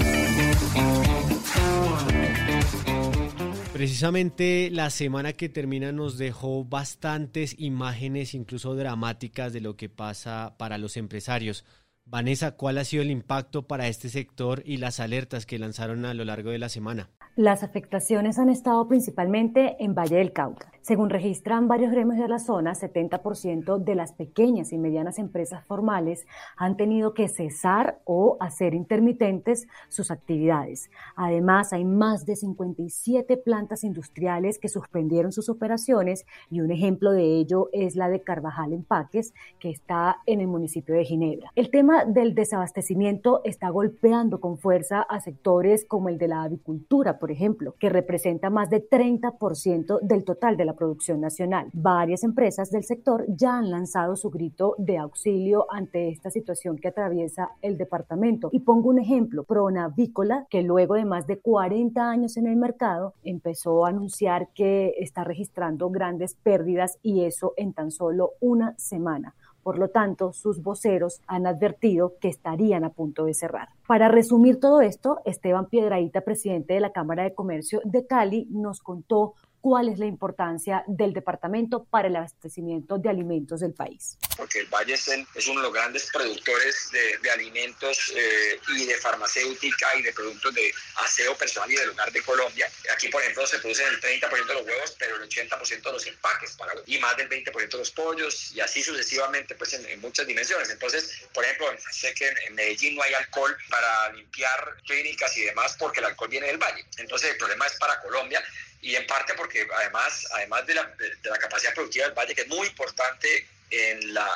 Precisamente 3.73 4.70
la 4.70 4.90
semana 4.90 5.32
que 5.32 5.49
termina 5.49 5.90
nos 5.90 6.16
dejó 6.16 6.64
bastantes 6.64 7.59
imágenes, 7.59 8.35
incluso 8.35 8.76
dramáticas, 8.76 9.52
de 9.52 9.61
lo 9.61 9.76
que 9.76 9.88
pasa 9.88 10.54
para 10.59 10.78
los 10.78 10.97
empresarios. 10.97 11.64
Vanessa, 12.04 12.52
¿cuál 12.52 12.78
ha 12.78 12.85
sido 12.85 13.02
el 13.02 13.11
impacto 13.11 13.66
para 13.66 13.88
este 13.88 14.11
sector 14.11 14.62
y 14.64 14.76
las 14.76 15.00
alertas 15.00 15.44
que 15.44 15.59
lanzaron 15.59 16.04
a 16.04 16.14
lo 16.14 16.25
largo 16.25 16.50
de 16.50 16.59
la 16.61 16.68
semana? 16.68 17.11
Las 17.35 17.64
afectaciones 17.64 18.38
han 18.38 18.49
estado 18.49 18.87
principalmente 18.87 19.76
en 19.80 19.94
Valle 19.94 20.16
del 20.16 20.32
Cauca. 20.32 20.70
Según 20.83 21.11
registran 21.11 21.69
varios 21.69 21.93
gremios 21.93 22.19
de 22.19 22.27
la 22.27 22.39
zona, 22.39 22.73
70% 22.73 23.77
de 23.77 23.95
las 23.95 24.15
pequeñas 24.15 24.73
y 24.73 24.79
medianas 24.79 25.19
empresas 25.19 25.63
formales 25.67 26.27
han 26.57 26.79
tenido 26.79 27.13
que 27.13 27.29
cesar 27.29 28.01
o 28.05 28.39
hacer 28.41 28.73
intermitentes 28.73 29.69
sus 29.89 30.11
actividades. 30.11 30.91
Además, 31.17 31.75
hay 31.75 31.85
más 31.85 32.25
de 32.25 32.35
57 32.35 33.37
plantas 33.37 33.85
industriales 33.85 34.59
que 34.59 34.69
suspendieron 34.69 35.33
sus 35.33 35.51
operaciones 35.51 36.25
y 36.51 36.63
un 36.63 36.71
ejemplo 36.71 37.13
de 37.13 37.37
ello 37.37 37.69
es 37.73 37.95
la 37.95 38.09
de 38.09 38.23
Carvajal 38.23 38.73
Empaques, 38.73 39.35
que 39.59 39.69
está 39.69 40.23
en 40.25 40.41
el 40.41 40.47
municipio 40.47 40.95
de 40.95 41.05
Ginebra. 41.05 41.53
El 41.57 41.71
tema 41.71 42.07
del 42.07 42.35
desabastecimiento 42.35 43.43
está 43.45 43.69
golpeando 43.69 44.41
con 44.41 44.57
fuerza 44.57 45.03
a 45.03 45.21
sectores 45.21 45.85
como 45.85 46.09
el 46.09 46.17
de 46.17 46.29
la 46.29 46.43
avicultura, 46.43 47.19
por 47.19 47.31
ejemplo, 47.31 47.75
que 47.79 47.91
representa 47.91 48.49
más 48.49 48.71
de 48.71 48.83
30% 48.89 50.01
del 50.01 50.25
total 50.25 50.57
de 50.57 50.65
la 50.65 50.70
producción 50.75 51.21
nacional. 51.21 51.69
Varias 51.73 52.25
empresas 52.25 52.71
del 52.71 52.85
sector 52.85 53.25
ya 53.29 53.59
han 53.59 53.71
lanzado 53.71 54.17
su 54.17 54.31
grito 54.31 54.75
de 54.79 54.99
auxilio 54.99 55.67
ante 55.71 56.09
esta 56.09 56.31
situación 56.31 56.79
que 56.79 56.89
atraviesa 56.89 57.50
el 57.62 57.77
departamento. 57.77 58.49
Y 58.53 58.61
pongo 58.61 58.91
un 58.91 58.99
ejemplo, 58.99 59.45
Pronavícola, 59.45 60.47
que 60.50 60.62
luego 60.62 60.95
de 60.95 61.05
más 61.05 61.27
de 61.27 61.39
40 61.39 62.09
años 62.09 62.37
en 62.37 62.47
el 62.47 62.57
mercado, 62.57 63.15
empezó 63.25 63.85
a 63.85 63.91
anunciar 63.91 64.49
que 64.55 64.95
está 64.99 65.25
registrando 65.25 65.91
grandes 65.91 66.35
pérdidas 66.35 66.99
y 67.03 67.25
eso 67.25 67.55
en 67.57 67.73
tan 67.73 67.91
solo 67.91 68.33
una 68.41 68.75
semana. 68.79 69.35
Por 69.62 69.79
lo 69.79 69.89
tanto, 69.89 70.33
sus 70.33 70.62
voceros 70.62 71.21
han 71.27 71.47
advertido 71.47 72.15
que 72.19 72.29
estarían 72.29 72.85
a 72.85 72.91
punto 72.91 73.27
de 73.27 73.35
cerrar. 73.35 73.69
Para 73.87 74.09
resumir 74.09 74.59
todo 74.59 74.81
esto, 74.81 75.21
Esteban 75.25 75.67
Piedraíta, 75.67 76.23
presidente 76.23 76.75
de 76.75 76.81
la 76.81 76.93
Cámara 76.93 77.25
de 77.25 77.35
Comercio 77.35 77.81
de 77.85 78.07
Cali, 78.07 78.47
nos 78.50 78.81
contó 78.81 79.35
cuál 79.61 79.88
es 79.88 79.99
la 79.99 80.07
importancia 80.07 80.83
del 80.87 81.12
departamento 81.12 81.85
para 81.85 82.09
el 82.09 82.17
abastecimiento 82.17 82.99
de 82.99 83.09
alimentos 83.09 83.61
del 83.61 83.75
país. 83.75 84.17
Porque 84.37 84.61
el 84.61 84.67
Valle 84.67 84.95
es, 84.95 85.09
uno 85.49 85.61
de 85.61 85.67
los 85.67 85.73
grandes 85.73 86.09
productores 86.12 86.90
de, 86.93 87.31
alimentos 87.31 88.12
eh, 88.17 88.59
y 88.76 88.87
de 88.87 88.95
farmacéutica 88.97 89.87
y 89.99 90.02
de 90.02 90.12
productos 90.12 90.55
de 90.55 90.73
aseo 91.05 91.37
personal 91.37 91.71
y 91.71 91.76
del 91.76 91.90
hogar 91.90 92.11
de 92.11 92.23
Colombia. 92.23 92.71
Aquí, 92.93 93.09
por 93.09 93.23
ejemplo, 93.23 93.47
se 93.47 93.59
producen 93.59 93.87
el 93.88 94.00
30% 94.00 94.47
de 94.47 94.55
los 94.55 94.67
huevos, 94.67 94.97
pero 94.99 95.17
el 95.17 95.29
80% 95.29 95.83
de 95.83 95.93
los 95.93 96.07
empaques 96.07 96.52
para, 96.57 96.73
y 96.87 96.99
más 96.99 97.17
del 97.17 97.29
20% 97.29 97.71
de 97.71 97.79
los 97.79 97.90
pollos 97.90 98.52
y 98.55 98.61
así 98.61 98.83
sucesivamente 98.83 99.55
pues 99.55 99.75
en, 99.75 100.00
muchas 100.00 100.26
dimensiones. 100.26 100.71
Entonces, 100.71 101.23
por 101.33 101.45
ejemplo, 101.45 101.67
sé 101.93 102.14
que 102.14 102.29
en 102.47 102.55
Medellín 102.55 102.97
no 102.97 103.02
hay 103.02 103.14
alcohol 103.14 103.57
para 103.69 104.12
limpiar 104.12 104.76
clínicas 104.87 105.37
y 105.37 105.43
demás 105.43 105.76
porque 105.79 106.00
el 106.00 106.07
alcohol 106.07 106.29
viene 106.29 106.47
del 106.47 106.59
Valle. 106.59 106.85
Entonces, 106.99 107.31
el 107.31 107.37
problema 107.37 107.67
es 107.67 107.76
para 107.79 108.00
Colombia 108.00 108.43
y 108.83 108.95
en 108.95 109.07
parte 109.07 109.35
porque 109.37 109.67
además, 109.83 110.27
además 110.33 110.67
de 110.67 110.75
la, 110.75 110.95
de 110.99 111.31
la 111.31 111.39
capacidad 111.39 111.75
productiva 111.75 112.07
del 112.07 112.15
valle, 112.15 112.35
que 112.35 112.43
es 112.43 112.49
muy 112.49 112.67
importante 112.67 113.47
en 113.71 114.13
la, 114.15 114.27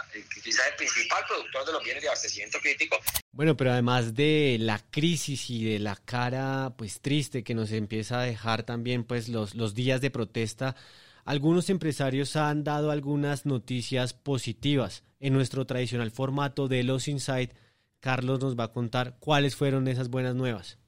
quizás 0.42 0.66
el 0.70 0.76
principal 0.76 1.24
productor 1.26 1.66
de 1.66 1.72
los 1.72 1.84
bienes 1.84 2.02
de 2.02 2.08
abastecimiento 2.08 2.58
crítico. 2.60 2.98
Bueno, 3.32 3.56
pero 3.56 3.72
además 3.72 4.14
de 4.14 4.56
la 4.60 4.80
crisis 4.90 5.50
y 5.50 5.64
de 5.64 5.78
la 5.80 5.96
cara 5.96 6.74
pues 6.76 7.00
triste 7.00 7.42
que 7.42 7.54
nos 7.54 7.72
empieza 7.72 8.20
a 8.20 8.24
dejar 8.24 8.62
también 8.62 9.04
pues 9.04 9.28
los, 9.28 9.54
los 9.54 9.74
días 9.74 10.00
de 10.00 10.10
protesta, 10.10 10.76
algunos 11.24 11.70
empresarios 11.70 12.36
han 12.36 12.64
dado 12.64 12.90
algunas 12.90 13.46
noticias 13.46 14.12
positivas. 14.12 15.02
En 15.20 15.32
nuestro 15.32 15.66
tradicional 15.66 16.10
formato 16.10 16.68
de 16.68 16.82
Los 16.82 17.08
Insight, 17.08 17.52
Carlos 18.00 18.40
nos 18.40 18.58
va 18.58 18.64
a 18.64 18.72
contar 18.72 19.16
cuáles 19.18 19.56
fueron 19.56 19.88
esas 19.88 20.10
buenas 20.10 20.34
nuevas. 20.34 20.78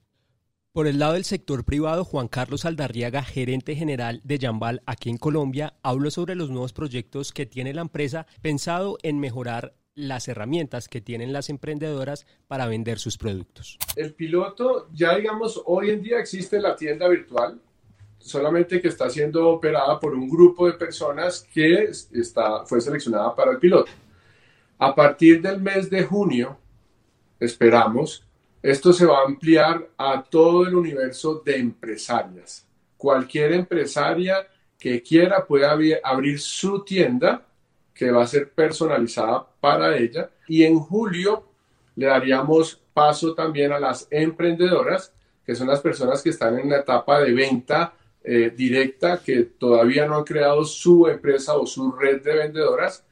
Por 0.76 0.87
el 0.87 0.99
lado 0.99 1.14
del 1.14 1.25
sector 1.25 1.64
privado, 1.64 2.04
Juan 2.04 2.28
Carlos 2.28 2.66
Aldarriaga, 2.66 3.23
gerente 3.23 3.75
general 3.75 4.21
de 4.25 4.38
Jambal 4.38 4.83
aquí 4.85 5.09
en 5.09 5.16
Colombia, 5.16 5.73
habló 5.83 6.11
sobre 6.11 6.35
los 6.35 6.50
nuevos 6.50 6.75
proyectos 6.75 7.33
que 7.33 7.47
tiene 7.47 7.73
la 7.73 7.80
empresa 7.80 8.26
pensado 8.42 8.99
en 9.02 9.18
mejorar 9.18 9.73
las 9.95 10.28
herramientas 10.28 10.88
que 10.88 11.00
tienen 11.00 11.33
las 11.33 11.49
emprendedoras 11.49 12.26
para 12.47 12.66
vender 12.66 12.99
sus 12.99 13.16
productos. 13.16 13.78
El 13.97 14.12
piloto, 14.12 14.90
ya 14.92 15.16
digamos, 15.16 15.62
hoy 15.64 15.88
en 15.88 16.02
día 16.02 16.18
existe 16.18 16.61
la 16.61 16.76
tienda 16.76 17.09
virtual, 17.09 17.59
solamente 18.18 18.83
que 18.83 18.88
está 18.88 19.09
siendo 19.09 19.49
operada 19.49 19.99
por 19.99 20.12
un 20.12 20.28
grupo 20.28 20.66
de 20.66 20.75
personas 20.75 21.49
que 21.54 21.85
está, 22.12 22.66
fue 22.66 22.83
seleccionada 22.83 23.35
para 23.35 23.52
el 23.52 23.59
piloto. 23.59 23.90
A 24.76 24.95
partir 24.95 25.40
del 25.40 25.59
mes 25.59 25.88
de 25.88 26.02
junio, 26.02 26.59
esperamos 27.40 28.25
esto 28.66 28.92
se 28.92 29.06
va 29.06 29.20
a 29.20 29.26
ampliar 29.26 29.90
a 29.96 30.25
todo 30.25 30.66
el 30.66 30.75
universo 30.75 31.40
de 31.44 31.56
empresarias. 31.56 32.66
Cualquier 32.96 33.52
empresaria 33.52 34.44
que 34.76 35.04
quiera 35.04 35.46
puede 35.46 36.00
abrir 36.02 36.40
su 36.40 36.82
tienda 36.82 37.46
que 37.94 38.11
va 38.11 38.25
a 38.25 38.26
ser 38.26 38.50
personalizada 38.50 39.46
para 39.61 39.96
ella 39.96 40.30
y 40.49 40.64
en 40.64 40.80
julio 40.80 41.44
le 41.94 42.06
daríamos 42.06 42.82
paso 42.92 43.35
también 43.35 43.70
a 43.70 43.78
las 43.78 44.08
emprendedoras, 44.11 45.12
que 45.44 45.54
son 45.54 45.68
las 45.68 45.80
personas 45.80 46.20
que 46.20 46.30
están 46.30 46.58
en 46.58 46.68
la 46.68 46.78
etapa 46.78 47.20
de 47.20 47.32
venta 47.32 47.94
eh, 48.25 48.52
directa, 48.54 49.23
que 49.25 49.42
todavía 49.44 50.06
no 50.06 50.16
han 50.16 50.25
creado 50.25 50.64
su 50.64 51.06
empresa 51.06 51.54
o 51.54 51.66
su 51.66 51.92
red 51.92 52.20
de 52.20 52.35
vendedoras 52.35 53.06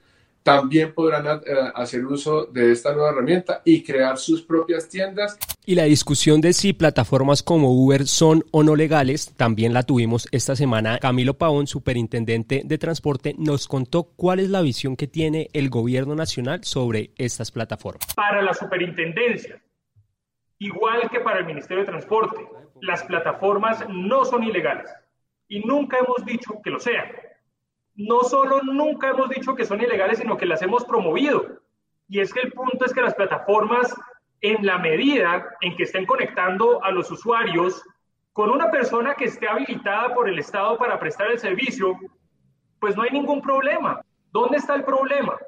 también 0.45 0.93
podrán 0.93 1.27
eh, 1.27 1.41
hacer 1.75 2.05
uso 2.05 2.45
de 2.45 2.71
esta 2.71 2.93
nueva 2.93 3.11
herramienta 3.11 3.63
y 3.65 3.83
crear 3.83 4.19
sus 4.19 4.43
propias 4.43 4.89
tiendas. 4.89 5.39
Y 5.65 5.75
la 5.75 5.85
discusión 5.85 6.43
de 6.43 6.53
si 6.53 6.75
plataformas 6.75 7.43
como 7.43 7.73
Uber 7.73 8.07
son 8.07 8.45
o 8.51 8.63
no 8.63 8.77
legales, 8.77 9.35
también 9.37 9.73
la 9.73 9.83
tuvimos 9.83 10.29
esta 10.33 10.55
semana. 10.55 10.99
Camilo 10.99 11.35
Pavón, 11.35 11.67
superintendente 11.67 12.61
de 12.63 12.79
transporte, 12.79 13.35
nos 13.39 13.67
contó 13.67 14.05
cuál 14.17 14.39
es 14.39 14.51
la 14.51 14.61
visión 14.61 14.97
que 14.97 15.07
tiene 15.07 15.49
el 15.55 15.71
gobierno 15.71 16.15
nacional 16.15 16.63
sobre 16.63 17.13
estas 17.17 17.51
plataformas. 17.51 18.07
Para 18.15 18.43
la 18.43 18.53
superintendencia, 18.53 19.63
igual 20.59 21.09
que 21.11 21.21
para 21.21 21.39
el 21.39 21.47
Ministerio 21.47 21.85
de 21.85 21.91
Transporte, 21.91 22.47
las 22.83 23.03
plataformas 23.05 23.83
no 23.89 24.27
son 24.27 24.45
ilegales 24.45 24.91
y 25.49 25.61
nunca 25.61 25.97
hemos 25.97 26.23
dicho 26.27 26.61
que 26.63 26.71
lo 26.71 26.79
sean 26.79 27.07
no 27.97 28.23
solo 28.23 28.61
nunca 28.63 29.11
hemos 29.11 29.29
dicho 29.29 29.55
que 29.55 29.65
son 29.65 29.81
ilegales, 29.81 30.19
sino 30.19 30.37
que 30.37 30.47
las 30.47 30.63
hemos 30.63 30.85
promovido. 30.85 31.61
Y 32.09 32.21
es 32.21 32.33
que 32.33 32.41
el 32.41 32.53
punto 32.53 32.85
es 32.85 32.93
que 32.93 33.01
las 33.01 33.15
plataformas, 33.15 33.95
en 34.41 34.65
la 34.67 34.79
medida 34.79 35.47
en 35.61 35.77
que 35.77 35.85
estén 35.85 36.05
conectando 36.05 36.83
a 36.85 36.91
los 36.91 37.11
usuarios 37.11 37.83
con 38.33 38.51
una 38.51 38.71
persona 38.71 39.15
que 39.15 39.27
esté 39.27 39.49
habilitada 39.49 40.13
por 40.13 40.29
el 40.29 40.39
Estado 40.39 40.77
para 40.77 40.99
prestar 40.99 41.31
el 41.31 41.39
servicio, 41.39 41.97
pues 42.81 42.97
no 42.97 43.03
hay 43.03 43.11
ningún 43.11 43.41
problema. 43.41 44.03
¿Dónde 44.33 44.59
está 44.59 44.75
el 44.75 44.85
problema? 44.85 45.39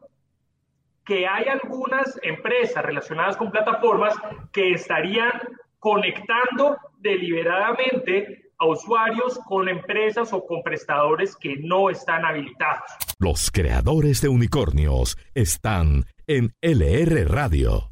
Que 1.04 1.26
hay 1.26 1.46
algunas 1.48 2.18
empresas 2.22 2.84
relacionadas 2.84 3.36
con 3.36 3.50
plataformas 3.50 4.14
que 4.52 4.70
estarían 4.70 5.32
conectando 5.80 6.78
deliberadamente 6.98 8.45
a 8.58 8.66
usuarios 8.66 9.38
con 9.46 9.68
empresas 9.68 10.32
o 10.32 10.44
con 10.46 10.62
prestadores 10.62 11.36
que 11.36 11.56
no 11.56 11.90
están 11.90 12.24
habilitados. 12.24 12.90
Los 13.18 13.50
creadores 13.50 14.22
de 14.22 14.28
unicornios 14.28 15.18
están 15.34 16.04
en 16.26 16.54
LR 16.62 17.26
Radio. 17.26 17.90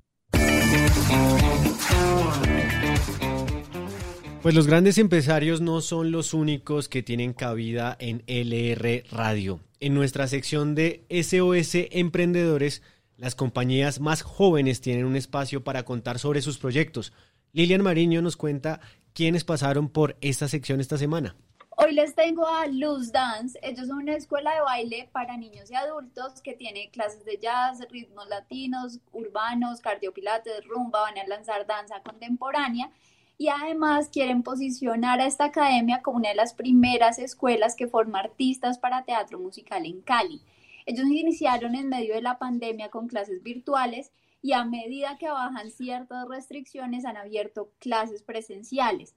Pues 4.42 4.54
los 4.54 4.66
grandes 4.66 4.98
empresarios 4.98 5.60
no 5.60 5.80
son 5.80 6.10
los 6.10 6.34
únicos 6.34 6.88
que 6.88 7.02
tienen 7.02 7.32
cabida 7.32 7.96
en 7.98 8.22
LR 8.26 9.04
Radio. 9.10 9.60
En 9.80 9.94
nuestra 9.94 10.26
sección 10.28 10.74
de 10.74 11.06
SOS 11.10 11.88
Emprendedores 11.90 12.82
Las 13.16 13.34
compañías 13.34 14.00
más 14.00 14.22
jóvenes 14.22 14.80
tienen 14.80 15.04
un 15.04 15.14
espacio 15.16 15.62
para 15.62 15.84
contar 15.84 16.18
sobre 16.18 16.42
sus 16.42 16.58
proyectos. 16.58 17.12
Lilian 17.52 17.82
Mariño 17.82 18.20
nos 18.20 18.36
cuenta 18.36 18.80
quiénes 19.14 19.44
pasaron 19.44 19.88
por 19.88 20.16
esta 20.20 20.48
sección 20.48 20.80
esta 20.80 20.98
semana. 20.98 21.36
Hoy 21.76 21.92
les 21.92 22.14
tengo 22.14 22.46
a 22.46 22.66
Luz 22.66 23.12
Dance. 23.12 23.58
Ellos 23.62 23.88
son 23.88 23.98
una 23.98 24.14
escuela 24.14 24.54
de 24.54 24.60
baile 24.60 25.08
para 25.12 25.36
niños 25.36 25.70
y 25.70 25.74
adultos 25.74 26.40
que 26.42 26.54
tiene 26.54 26.90
clases 26.90 27.24
de 27.24 27.38
jazz, 27.38 27.80
ritmos 27.90 28.28
latinos, 28.28 29.00
urbanos, 29.12 29.80
cardiopilates, 29.80 30.64
rumba, 30.66 31.00
van 31.02 31.18
a 31.18 31.26
lanzar 31.26 31.66
danza 31.66 32.02
contemporánea 32.02 32.90
y 33.38 33.48
además 33.48 34.08
quieren 34.08 34.42
posicionar 34.42 35.20
a 35.20 35.26
esta 35.26 35.46
academia 35.46 36.02
como 36.02 36.18
una 36.18 36.28
de 36.28 36.36
las 36.36 36.54
primeras 36.54 37.18
escuelas 37.18 37.74
que 37.74 37.88
forma 37.88 38.20
artistas 38.20 38.78
para 38.78 39.04
teatro 39.04 39.38
musical 39.38 39.86
en 39.86 40.00
Cali. 40.02 40.42
Ellos 40.86 41.06
iniciaron 41.06 41.74
en 41.74 41.88
medio 41.88 42.14
de 42.14 42.22
la 42.22 42.38
pandemia 42.38 42.90
con 42.90 43.08
clases 43.08 43.42
virtuales 43.42 44.12
y 44.44 44.52
a 44.52 44.62
medida 44.62 45.16
que 45.16 45.30
bajan 45.30 45.70
ciertas 45.70 46.28
restricciones 46.28 47.06
han 47.06 47.16
abierto 47.16 47.70
clases 47.78 48.22
presenciales. 48.22 49.14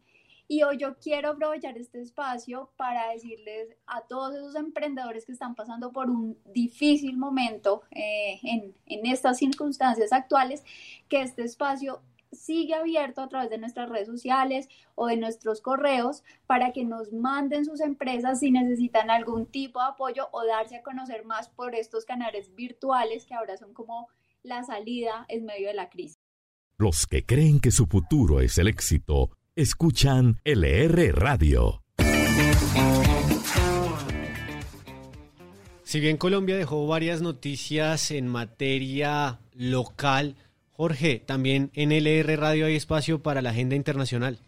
Y 0.47 0.63
hoy 0.63 0.77
yo 0.77 0.95
quiero 0.99 1.31
aprovechar 1.31 1.77
este 1.77 1.99
espacio 1.99 2.71
para 2.77 3.11
decirles 3.11 3.75
a 3.87 4.03
todos 4.03 4.33
esos 4.33 4.55
emprendedores 4.55 5.25
que 5.25 5.33
están 5.33 5.53
pasando 5.53 5.91
por 5.91 6.09
un 6.09 6.37
difícil 6.45 7.17
momento 7.17 7.81
eh, 7.91 8.39
en, 8.41 8.73
en 8.85 9.05
estas 9.05 9.37
circunstancias 9.37 10.13
actuales, 10.13 10.63
que 11.09 11.23
este 11.23 11.43
espacio 11.43 12.01
sigue 12.31 12.75
abierto 12.75 13.21
a 13.21 13.27
través 13.27 13.49
de 13.49 13.57
nuestras 13.57 13.89
redes 13.89 14.07
sociales 14.07 14.69
o 14.95 15.07
de 15.07 15.17
nuestros 15.17 15.59
correos 15.59 16.23
para 16.45 16.71
que 16.71 16.85
nos 16.85 17.11
manden 17.11 17.65
sus 17.65 17.81
empresas 17.81 18.39
si 18.39 18.49
necesitan 18.49 19.09
algún 19.09 19.45
tipo 19.45 19.81
de 19.81 19.87
apoyo 19.87 20.29
o 20.31 20.45
darse 20.45 20.77
a 20.77 20.83
conocer 20.83 21.25
más 21.25 21.49
por 21.49 21.75
estos 21.75 22.05
canales 22.05 22.55
virtuales 22.55 23.25
que 23.25 23.33
ahora 23.33 23.57
son 23.57 23.73
como 23.73 24.07
la 24.47 24.63
salida 24.63 25.25
en 25.27 25.45
medio 25.45 25.67
de 25.67 25.73
la 25.73 25.89
crisis. 25.89 26.17
Los 26.77 27.05
que 27.05 27.25
creen 27.25 27.59
que 27.59 27.71
su 27.71 27.85
futuro 27.85 28.39
es 28.39 28.57
el 28.57 28.67
éxito, 28.67 29.31
escuchan 29.55 30.39
LR 30.45 31.11
Radio. 31.11 31.83
Si 35.83 35.99
bien 35.99 36.17
Colombia 36.17 36.55
dejó 36.55 36.87
varias 36.87 37.21
noticias 37.21 38.11
en 38.11 38.27
materia 38.27 39.39
local, 39.53 40.35
Jorge, 40.71 41.19
también 41.19 41.71
en 41.73 41.91
LR 41.91 42.37
Radio 42.37 42.67
hay 42.67 42.75
espacio 42.75 43.21
para 43.21 43.41
la 43.41 43.49
agenda 43.49 43.75
internacional. 43.75 44.39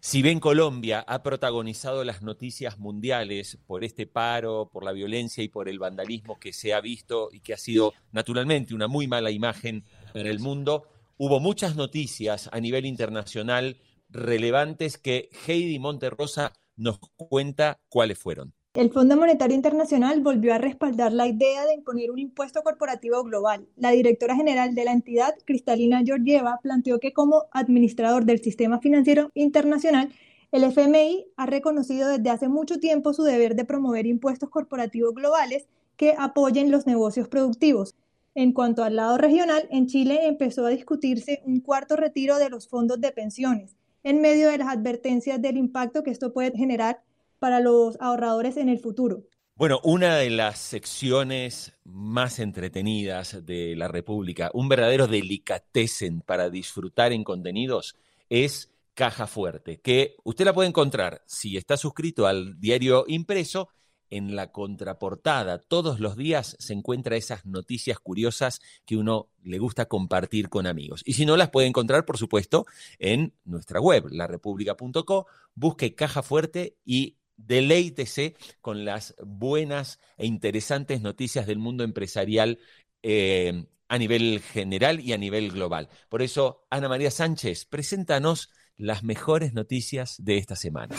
Si 0.00 0.22
bien 0.22 0.40
Colombia 0.40 1.04
ha 1.06 1.22
protagonizado 1.22 2.04
las 2.04 2.22
noticias 2.22 2.78
mundiales 2.78 3.58
por 3.66 3.82
este 3.82 4.06
paro, 4.06 4.68
por 4.72 4.84
la 4.84 4.92
violencia 4.92 5.42
y 5.42 5.48
por 5.48 5.68
el 5.68 5.78
vandalismo 5.78 6.38
que 6.38 6.52
se 6.52 6.74
ha 6.74 6.80
visto 6.80 7.30
y 7.32 7.40
que 7.40 7.54
ha 7.54 7.58
sido 7.58 7.92
naturalmente 8.12 8.74
una 8.74 8.88
muy 8.88 9.08
mala 9.08 9.30
imagen 9.30 9.84
para 10.12 10.30
el 10.30 10.38
mundo, 10.38 10.88
hubo 11.16 11.40
muchas 11.40 11.76
noticias 11.76 12.48
a 12.52 12.60
nivel 12.60 12.86
internacional 12.86 13.78
relevantes 14.08 14.98
que 14.98 15.30
Heidi 15.46 15.78
Monterrosa 15.78 16.52
nos 16.76 16.98
cuenta 17.16 17.80
cuáles 17.88 18.18
fueron. 18.18 18.55
El 18.76 18.90
Fondo 18.90 19.16
Monetario 19.16 19.56
Internacional 19.56 20.20
volvió 20.20 20.52
a 20.52 20.58
respaldar 20.58 21.10
la 21.10 21.26
idea 21.26 21.64
de 21.64 21.72
imponer 21.72 22.10
un 22.10 22.18
impuesto 22.18 22.62
corporativo 22.62 23.22
global. 23.24 23.66
La 23.76 23.92
directora 23.92 24.36
general 24.36 24.74
de 24.74 24.84
la 24.84 24.92
entidad, 24.92 25.34
Cristalina 25.46 26.02
Georgieva, 26.04 26.60
planteó 26.62 27.00
que 27.00 27.14
como 27.14 27.44
administrador 27.52 28.26
del 28.26 28.42
sistema 28.42 28.78
financiero 28.78 29.30
internacional, 29.32 30.10
el 30.52 30.62
FMI 30.62 31.24
ha 31.38 31.46
reconocido 31.46 32.10
desde 32.10 32.28
hace 32.28 32.48
mucho 32.48 32.78
tiempo 32.78 33.14
su 33.14 33.22
deber 33.22 33.56
de 33.56 33.64
promover 33.64 34.04
impuestos 34.04 34.50
corporativos 34.50 35.14
globales 35.14 35.66
que 35.96 36.14
apoyen 36.18 36.70
los 36.70 36.86
negocios 36.86 37.28
productivos. 37.28 37.94
En 38.34 38.52
cuanto 38.52 38.84
al 38.84 38.96
lado 38.96 39.16
regional, 39.16 39.66
en 39.70 39.86
Chile 39.86 40.26
empezó 40.26 40.66
a 40.66 40.68
discutirse 40.68 41.40
un 41.46 41.60
cuarto 41.60 41.96
retiro 41.96 42.36
de 42.36 42.50
los 42.50 42.68
fondos 42.68 43.00
de 43.00 43.10
pensiones, 43.10 43.74
en 44.02 44.20
medio 44.20 44.50
de 44.50 44.58
las 44.58 44.68
advertencias 44.68 45.40
del 45.40 45.56
impacto 45.56 46.02
que 46.02 46.10
esto 46.10 46.34
puede 46.34 46.54
generar 46.54 47.00
para 47.38 47.60
los 47.60 47.96
ahorradores 48.00 48.56
en 48.56 48.68
el 48.68 48.78
futuro. 48.78 49.24
Bueno, 49.54 49.80
una 49.84 50.16
de 50.16 50.28
las 50.28 50.58
secciones 50.58 51.72
más 51.84 52.40
entretenidas 52.40 53.46
de 53.46 53.74
la 53.74 53.88
República, 53.88 54.50
un 54.52 54.68
verdadero 54.68 55.06
delicatessen 55.06 56.20
para 56.20 56.50
disfrutar 56.50 57.12
en 57.12 57.24
contenidos, 57.24 57.96
es 58.28 58.70
Caja 58.92 59.26
Fuerte, 59.26 59.80
que 59.80 60.16
usted 60.24 60.44
la 60.44 60.52
puede 60.52 60.68
encontrar 60.68 61.22
si 61.26 61.56
está 61.56 61.76
suscrito 61.78 62.26
al 62.26 62.60
diario 62.60 63.04
impreso 63.06 63.70
en 64.10 64.36
la 64.36 64.52
contraportada. 64.52 65.58
Todos 65.58 66.00
los 66.00 66.16
días 66.16 66.56
se 66.58 66.72
encuentra 66.72 67.16
esas 67.16 67.46
noticias 67.46 67.98
curiosas 67.98 68.60
que 68.84 68.96
uno 68.96 69.28
le 69.42 69.58
gusta 69.58 69.86
compartir 69.86 70.48
con 70.48 70.66
amigos. 70.66 71.02
Y 71.04 71.14
si 71.14 71.26
no, 71.26 71.36
las 71.36 71.50
puede 71.50 71.66
encontrar, 71.66 72.04
por 72.04 72.18
supuesto, 72.18 72.66
en 72.98 73.32
nuestra 73.44 73.80
web, 73.80 74.06
larepublica.co. 74.10 75.26
Busque 75.54 75.94
Caja 75.94 76.22
Fuerte 76.22 76.76
y 76.84 77.16
deleítese 77.36 78.34
con 78.60 78.84
las 78.84 79.14
buenas 79.24 79.98
e 80.16 80.26
interesantes 80.26 81.00
noticias 81.00 81.46
del 81.46 81.58
mundo 81.58 81.84
empresarial 81.84 82.58
eh, 83.02 83.66
a 83.88 83.98
nivel 83.98 84.40
general 84.40 85.00
y 85.00 85.12
a 85.12 85.18
nivel 85.18 85.52
global. 85.52 85.88
Por 86.08 86.22
eso, 86.22 86.66
Ana 86.70 86.88
María 86.88 87.10
Sánchez, 87.10 87.66
preséntanos 87.66 88.50
las 88.76 89.02
mejores 89.02 89.54
noticias 89.54 90.16
de 90.18 90.38
esta 90.38 90.56
semana. 90.56 90.96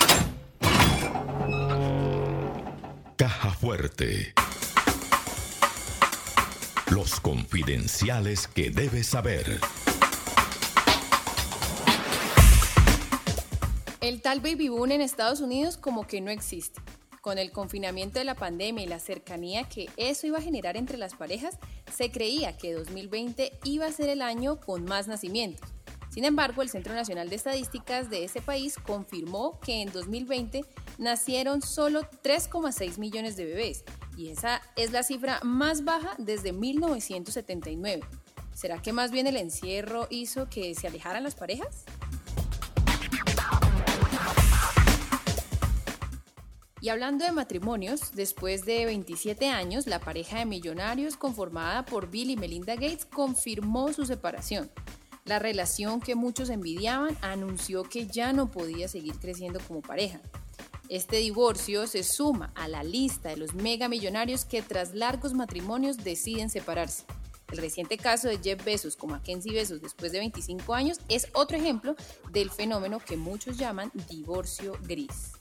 Caja 3.17 3.51
Fuerte. 3.51 4.33
Los 6.91 7.19
confidenciales 7.19 8.47
que 8.47 8.69
debes 8.69 9.07
saber. 9.07 9.59
El 14.07 14.21
tal 14.21 14.39
baby 14.39 14.69
boom 14.69 14.93
en 14.93 15.01
Estados 15.01 15.41
Unidos 15.41 15.75
como 15.75 16.07
que 16.07 16.21
no 16.21 16.31
existe. 16.31 16.79
Con 17.19 17.37
el 17.37 17.51
confinamiento 17.51 18.19
de 18.19 18.23
la 18.23 18.35
pandemia 18.35 18.85
y 18.85 18.87
la 18.87 18.99
cercanía 18.99 19.65
que 19.65 19.89
eso 19.97 20.25
iba 20.25 20.37
a 20.37 20.41
generar 20.41 20.77
entre 20.77 20.97
las 20.97 21.13
parejas, 21.13 21.59
se 21.93 22.09
creía 22.09 22.55
que 22.55 22.71
2020 22.71 23.59
iba 23.65 23.85
a 23.85 23.91
ser 23.91 24.07
el 24.07 24.21
año 24.21 24.61
con 24.61 24.85
más 24.85 25.09
nacimientos. 25.09 25.69
Sin 26.09 26.23
embargo, 26.23 26.61
el 26.61 26.69
Centro 26.69 26.93
Nacional 26.93 27.27
de 27.27 27.35
Estadísticas 27.35 28.09
de 28.09 28.23
ese 28.23 28.41
país 28.41 28.75
confirmó 28.77 29.59
que 29.59 29.81
en 29.81 29.91
2020 29.91 30.63
nacieron 30.99 31.61
solo 31.61 32.03
3,6 32.23 32.99
millones 32.99 33.35
de 33.35 33.43
bebés, 33.43 33.83
y 34.15 34.29
esa 34.29 34.61
es 34.77 34.93
la 34.93 35.03
cifra 35.03 35.41
más 35.43 35.83
baja 35.83 36.15
desde 36.17 36.53
1979. 36.53 38.05
¿Será 38.53 38.81
que 38.81 38.93
más 38.93 39.11
bien 39.11 39.27
el 39.27 39.35
encierro 39.35 40.07
hizo 40.09 40.47
que 40.47 40.73
se 40.75 40.87
alejaran 40.87 41.23
las 41.23 41.35
parejas? 41.35 41.83
Y 46.79 46.89
hablando 46.89 47.25
de 47.25 47.31
matrimonios, 47.31 48.11
después 48.13 48.65
de 48.65 48.85
27 48.85 49.49
años, 49.49 49.87
la 49.87 49.99
pareja 49.99 50.39
de 50.39 50.45
millonarios 50.45 51.17
conformada 51.17 51.85
por 51.85 52.09
Bill 52.11 52.29
y 52.29 52.37
Melinda 52.37 52.75
Gates 52.75 53.05
confirmó 53.05 53.91
su 53.93 54.05
separación. 54.05 54.69
La 55.25 55.39
relación 55.39 55.99
que 55.99 56.15
muchos 56.15 56.49
envidiaban 56.49 57.17
anunció 57.21 57.83
que 57.83 58.05
ya 58.05 58.31
no 58.31 58.51
podía 58.51 58.87
seguir 58.87 59.17
creciendo 59.19 59.59
como 59.67 59.81
pareja. 59.81 60.21
Este 60.87 61.17
divorcio 61.17 61.87
se 61.87 62.03
suma 62.03 62.53
a 62.55 62.67
la 62.67 62.83
lista 62.83 63.29
de 63.29 63.37
los 63.37 63.53
mega 63.55 63.89
millonarios 63.89 64.45
que 64.45 64.61
tras 64.61 64.93
largos 64.93 65.33
matrimonios 65.33 65.97
deciden 65.97 66.49
separarse. 66.49 67.03
El 67.51 67.57
reciente 67.57 67.97
caso 67.97 68.27
de 68.27 68.37
Jeff 68.37 68.63
Bezos 68.63 68.95
con 68.95 69.11
Mackenzie 69.11 69.53
Bezos 69.53 69.81
después 69.81 70.11
de 70.11 70.19
25 70.19 70.73
años 70.73 70.99
es 71.09 71.27
otro 71.33 71.57
ejemplo 71.57 71.95
del 72.31 72.51
fenómeno 72.51 72.99
que 72.99 73.17
muchos 73.17 73.57
llaman 73.57 73.91
divorcio 74.09 74.77
gris. 74.83 75.36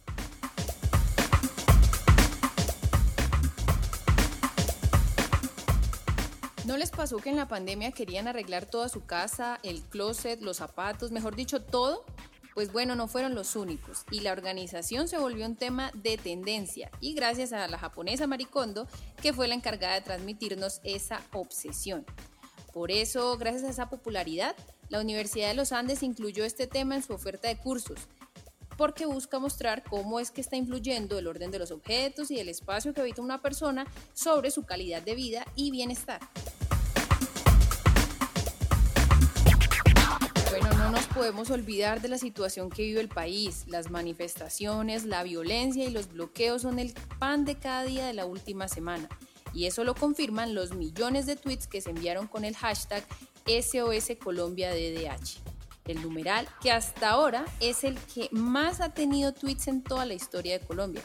¿No 6.67 6.77
les 6.77 6.91
pasó 6.91 7.19
que 7.19 7.31
en 7.31 7.37
la 7.37 7.47
pandemia 7.47 7.93
querían 7.93 8.27
arreglar 8.27 8.67
toda 8.67 8.89
su 8.89 9.05
casa, 9.05 9.61
el 9.63 9.83
closet, 9.83 10.41
los 10.41 10.57
zapatos, 10.57 11.13
mejor 11.13 11.37
dicho, 11.37 11.63
todo? 11.63 12.05
Pues 12.55 12.73
bueno, 12.73 12.97
no 12.97 13.07
fueron 13.07 13.37
los 13.37 13.55
únicos 13.55 14.05
y 14.11 14.19
la 14.19 14.33
organización 14.33 15.07
se 15.07 15.17
volvió 15.17 15.47
un 15.47 15.55
tema 15.55 15.93
de 15.95 16.17
tendencia 16.17 16.91
y 17.01 17.15
gracias 17.15 17.53
a 17.53 17.69
la 17.69 17.79
japonesa 17.79 18.27
Maricondo, 18.27 18.89
que 19.23 19.33
fue 19.33 19.47
la 19.47 19.55
encargada 19.55 19.95
de 19.95 20.01
transmitirnos 20.01 20.81
esa 20.83 21.23
obsesión. 21.33 22.05
Por 22.73 22.91
eso, 22.91 23.39
gracias 23.39 23.63
a 23.63 23.71
esa 23.71 23.89
popularidad, 23.89 24.57
la 24.89 25.01
Universidad 25.01 25.47
de 25.47 25.55
los 25.55 25.71
Andes 25.71 26.03
incluyó 26.03 26.45
este 26.45 26.67
tema 26.67 26.97
en 26.97 27.05
su 27.05 27.13
oferta 27.13 27.47
de 27.47 27.59
cursos, 27.59 28.09
porque 28.77 29.07
busca 29.07 29.39
mostrar 29.39 29.85
cómo 29.85 30.19
es 30.19 30.33
que 30.33 30.41
está 30.41 30.57
influyendo 30.57 31.17
el 31.17 31.29
orden 31.29 31.53
de 31.53 31.61
los 31.61 31.71
objetos 31.71 32.33
y 32.33 32.41
el 32.41 32.49
espacio 32.49 32.93
que 32.93 33.03
habita 33.03 33.23
una 33.23 33.41
persona 33.41 33.87
sobre 34.15 34.51
su 34.51 34.65
calidad 34.65 35.03
de 35.03 35.15
vida 35.15 35.47
y 35.55 35.71
bienestar. 35.71 36.19
No 40.87 40.93
nos 40.93 41.07
podemos 41.09 41.51
olvidar 41.51 42.01
de 42.01 42.07
la 42.07 42.17
situación 42.17 42.71
que 42.71 42.83
vive 42.83 43.01
el 43.01 43.09
país. 43.09 43.65
Las 43.67 43.91
manifestaciones, 43.91 45.05
la 45.05 45.25
violencia 45.25 45.85
y 45.85 45.91
los 45.91 46.13
bloqueos 46.13 46.63
son 46.63 46.79
el 46.79 46.95
pan 47.19 47.45
de 47.45 47.57
cada 47.57 47.83
día 47.83 48.07
de 48.07 48.13
la 48.13 48.25
última 48.25 48.69
semana. 48.69 49.09
Y 49.53 49.67
eso 49.67 49.83
lo 49.83 49.97
confirman 49.97 50.55
los 50.55 50.77
millones 50.77 51.27
de 51.27 51.35
tweets 51.35 51.67
que 51.67 51.81
se 51.81 51.91
enviaron 51.91 52.29
con 52.29 52.45
el 52.45 52.55
hashtag 52.55 53.05
SOS 53.47 54.13
Colombia 54.23 54.71
DDH. 54.71 55.41
El 55.87 56.03
numeral 56.03 56.47
que 56.61 56.71
hasta 56.71 57.11
ahora 57.11 57.45
es 57.59 57.83
el 57.83 57.99
que 58.15 58.29
más 58.31 58.81
ha 58.81 58.91
tenido 58.91 59.33
tweets 59.35 59.67
en 59.67 59.83
toda 59.83 60.07
la 60.07 60.15
historia 60.15 60.57
de 60.57 60.65
Colombia. 60.65 61.03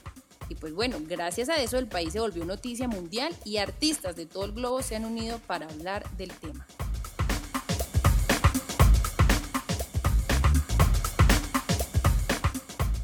Y 0.48 0.56
pues 0.56 0.76
bueno, 0.76 0.98
gracias 1.02 1.50
a 1.50 1.60
eso 1.60 1.80
el 1.80 1.88
país 1.88 2.13
se 2.13 2.20
volvió 2.20 2.46
noticia 2.46 2.88
mundial 2.88 3.36
y 3.46 3.58
artistas 3.58 4.15
de 4.15 4.28
todo 4.28 4.46
el 4.46 4.52
globo 4.52 4.84
se 4.84 4.96
han 4.96 5.06
unido 5.06 5.39
para 5.48 5.65
hablar 5.65 6.08
del 6.17 6.32
tema. 6.34 6.67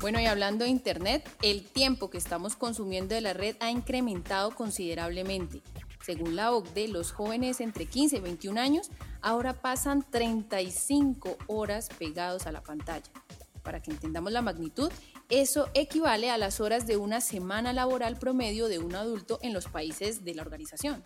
Bueno, 0.08 0.22
y 0.22 0.26
hablando 0.26 0.64
de 0.64 0.70
Internet, 0.70 1.30
el 1.42 1.66
tiempo 1.66 2.10
que 2.10 2.18
estamos 2.18 2.56
consumiendo 2.56 3.14
de 3.14 3.20
la 3.20 3.34
red 3.34 3.58
ha 3.60 3.70
incrementado 3.70 4.56
considerablemente. 4.56 5.62
Según 6.02 6.38
la 6.38 6.54
OCDE, 6.54 6.88
los 6.88 7.12
jóvenes 7.12 7.60
entre 7.60 7.88
15 7.88 8.16
y 8.16 8.20
21 8.22 8.58
años 8.58 8.90
ahora 9.22 9.52
pasan 9.52 10.10
35 10.10 11.36
horas 11.48 11.90
pegados 12.00 12.48
a 12.48 12.54
la 12.54 12.62
pantalla. 12.62 13.12
Para 13.64 13.82
que 13.82 13.92
entendamos 13.92 14.32
la 14.32 14.42
magnitud, 14.42 14.90
eso 15.28 15.68
equivale 15.74 16.32
a 16.32 16.38
las 16.38 16.62
horas 16.62 16.88
de 16.88 16.96
una 16.96 17.20
semana 17.20 17.74
laboral 17.74 18.16
promedio 18.16 18.70
de 18.70 18.80
un 18.80 18.96
adulto 18.96 19.40
en 19.42 19.52
los 19.52 19.66
países 19.68 20.24
de 20.24 20.36
la 20.36 20.44
organización. 20.44 21.04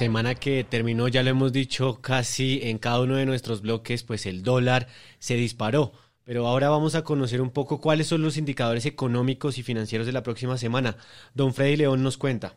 Semana 0.00 0.34
que 0.34 0.64
terminó, 0.64 1.08
ya 1.08 1.22
lo 1.22 1.28
hemos 1.28 1.52
dicho 1.52 2.00
casi 2.00 2.60
en 2.62 2.78
cada 2.78 3.02
uno 3.02 3.16
de 3.16 3.26
nuestros 3.26 3.60
bloques, 3.60 4.02
pues 4.02 4.24
el 4.24 4.42
dólar 4.42 4.88
se 5.18 5.34
disparó. 5.34 5.92
Pero 6.24 6.46
ahora 6.46 6.70
vamos 6.70 6.94
a 6.94 7.04
conocer 7.04 7.42
un 7.42 7.50
poco 7.50 7.82
cuáles 7.82 8.06
son 8.06 8.22
los 8.22 8.38
indicadores 8.38 8.86
económicos 8.86 9.58
y 9.58 9.62
financieros 9.62 10.06
de 10.06 10.14
la 10.14 10.22
próxima 10.22 10.56
semana. 10.56 10.96
Don 11.34 11.52
Freddy 11.52 11.76
León 11.76 12.02
nos 12.02 12.16
cuenta. 12.16 12.56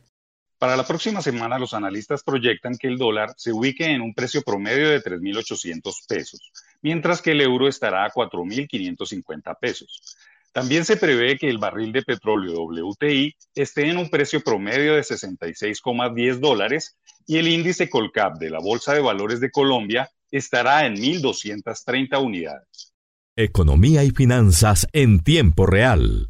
Para 0.57 0.77
la 0.77 0.87
próxima 0.87 1.21
semana, 1.21 1.59
los 1.59 1.73
analistas 1.73 2.23
proyectan 2.23 2.77
que 2.77 2.87
el 2.87 2.97
dólar 2.97 3.33
se 3.35 3.51
ubique 3.51 3.87
en 3.87 3.99
un 3.99 4.13
precio 4.13 4.41
promedio 4.41 4.87
de 4.87 5.03
3.800 5.03 6.07
pesos, 6.07 6.39
mientras 6.81 7.21
que 7.21 7.31
el 7.31 7.41
euro 7.41 7.67
estará 7.67 8.05
a 8.05 8.09
4.550 8.09 9.59
pesos. 9.59 10.15
También 10.53 10.85
se 10.85 10.97
prevé 10.97 11.39
que 11.39 11.49
el 11.49 11.57
barril 11.57 11.91
de 11.91 12.03
petróleo 12.03 12.65
WTI 12.65 13.35
esté 13.55 13.89
en 13.89 13.97
un 13.97 14.09
precio 14.09 14.39
promedio 14.41 14.93
de 14.93 15.01
66,10 15.01 16.39
dólares 16.39 16.95
y 17.25 17.37
el 17.37 17.47
índice 17.47 17.89
Colcap 17.89 18.37
de 18.37 18.51
la 18.51 18.59
Bolsa 18.59 18.93
de 18.93 19.01
Valores 19.01 19.39
de 19.39 19.49
Colombia 19.49 20.11
estará 20.29 20.85
en 20.85 20.95
1.230 20.95 22.23
unidades. 22.23 22.93
Economía 23.35 24.03
y 24.03 24.11
finanzas 24.11 24.85
en 24.93 25.23
tiempo 25.23 25.65
real. 25.65 26.29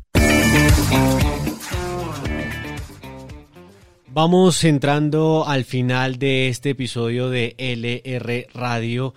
Vamos 4.07 4.63
entrando 4.63 5.45
al 5.45 5.65
final 5.65 6.17
de 6.17 6.47
este 6.47 6.69
episodio 6.69 7.29
de 7.29 7.55
LR 7.57 8.47
Radio 8.53 9.13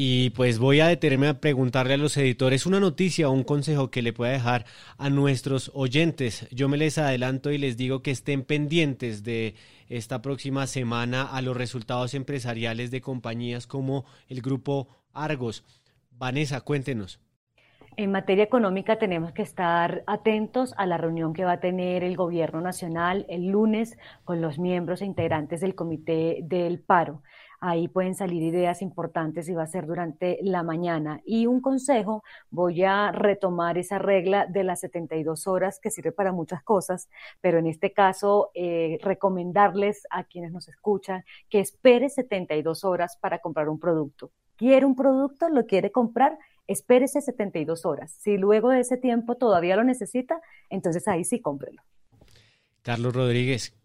y 0.00 0.30
pues 0.30 0.60
voy 0.60 0.78
a 0.78 0.86
detenerme 0.86 1.26
a 1.26 1.40
preguntarle 1.40 1.94
a 1.94 1.96
los 1.96 2.16
editores 2.16 2.66
una 2.66 2.78
noticia 2.78 3.28
o 3.28 3.32
un 3.32 3.42
consejo 3.42 3.90
que 3.90 4.00
le 4.00 4.12
pueda 4.12 4.30
dejar 4.30 4.64
a 4.96 5.10
nuestros 5.10 5.72
oyentes. 5.74 6.48
Yo 6.52 6.68
me 6.68 6.76
les 6.76 6.98
adelanto 6.98 7.50
y 7.50 7.58
les 7.58 7.76
digo 7.76 8.00
que 8.00 8.12
estén 8.12 8.44
pendientes 8.44 9.24
de 9.24 9.56
esta 9.88 10.22
próxima 10.22 10.68
semana 10.68 11.24
a 11.24 11.42
los 11.42 11.56
resultados 11.56 12.14
empresariales 12.14 12.92
de 12.92 13.00
compañías 13.00 13.66
como 13.66 14.04
el 14.28 14.40
grupo 14.40 14.86
Argos. 15.12 15.64
Vanessa, 16.12 16.60
cuéntenos. 16.60 17.20
En 17.96 18.12
materia 18.12 18.44
económica 18.44 19.00
tenemos 19.00 19.32
que 19.32 19.42
estar 19.42 20.04
atentos 20.06 20.72
a 20.76 20.86
la 20.86 20.98
reunión 20.98 21.32
que 21.32 21.44
va 21.44 21.54
a 21.54 21.60
tener 21.60 22.04
el 22.04 22.16
Gobierno 22.16 22.60
Nacional 22.60 23.26
el 23.28 23.48
lunes 23.48 23.98
con 24.22 24.40
los 24.40 24.60
miembros 24.60 25.02
e 25.02 25.06
integrantes 25.06 25.60
del 25.60 25.74
Comité 25.74 26.38
del 26.44 26.78
Paro. 26.78 27.24
Ahí 27.60 27.88
pueden 27.88 28.14
salir 28.14 28.42
ideas 28.42 28.82
importantes 28.82 29.48
y 29.48 29.54
va 29.54 29.64
a 29.64 29.66
ser 29.66 29.86
durante 29.86 30.38
la 30.42 30.62
mañana. 30.62 31.20
Y 31.24 31.46
un 31.46 31.60
consejo, 31.60 32.22
voy 32.50 32.84
a 32.84 33.10
retomar 33.10 33.78
esa 33.78 33.98
regla 33.98 34.46
de 34.46 34.62
las 34.62 34.80
72 34.80 35.46
horas 35.48 35.80
que 35.80 35.90
sirve 35.90 36.12
para 36.12 36.32
muchas 36.32 36.62
cosas, 36.62 37.08
pero 37.40 37.58
en 37.58 37.66
este 37.66 37.92
caso 37.92 38.50
eh, 38.54 38.98
recomendarles 39.02 40.06
a 40.10 40.24
quienes 40.24 40.52
nos 40.52 40.68
escuchan 40.68 41.24
que 41.48 41.58
espere 41.58 42.08
72 42.08 42.84
horas 42.84 43.16
para 43.20 43.40
comprar 43.40 43.68
un 43.68 43.80
producto. 43.80 44.30
Quiere 44.56 44.86
un 44.86 44.94
producto, 44.94 45.48
lo 45.48 45.66
quiere 45.66 45.90
comprar, 45.90 46.38
espérese 46.68 47.20
72 47.20 47.84
horas. 47.86 48.12
Si 48.12 48.36
luego 48.36 48.70
de 48.70 48.80
ese 48.80 48.96
tiempo 48.96 49.36
todavía 49.36 49.76
lo 49.76 49.84
necesita, 49.84 50.40
entonces 50.70 51.08
ahí 51.08 51.24
sí 51.24 51.40
cómprelo. 51.40 51.82
Carlos 52.82 53.14
Rodríguez, 53.14 53.76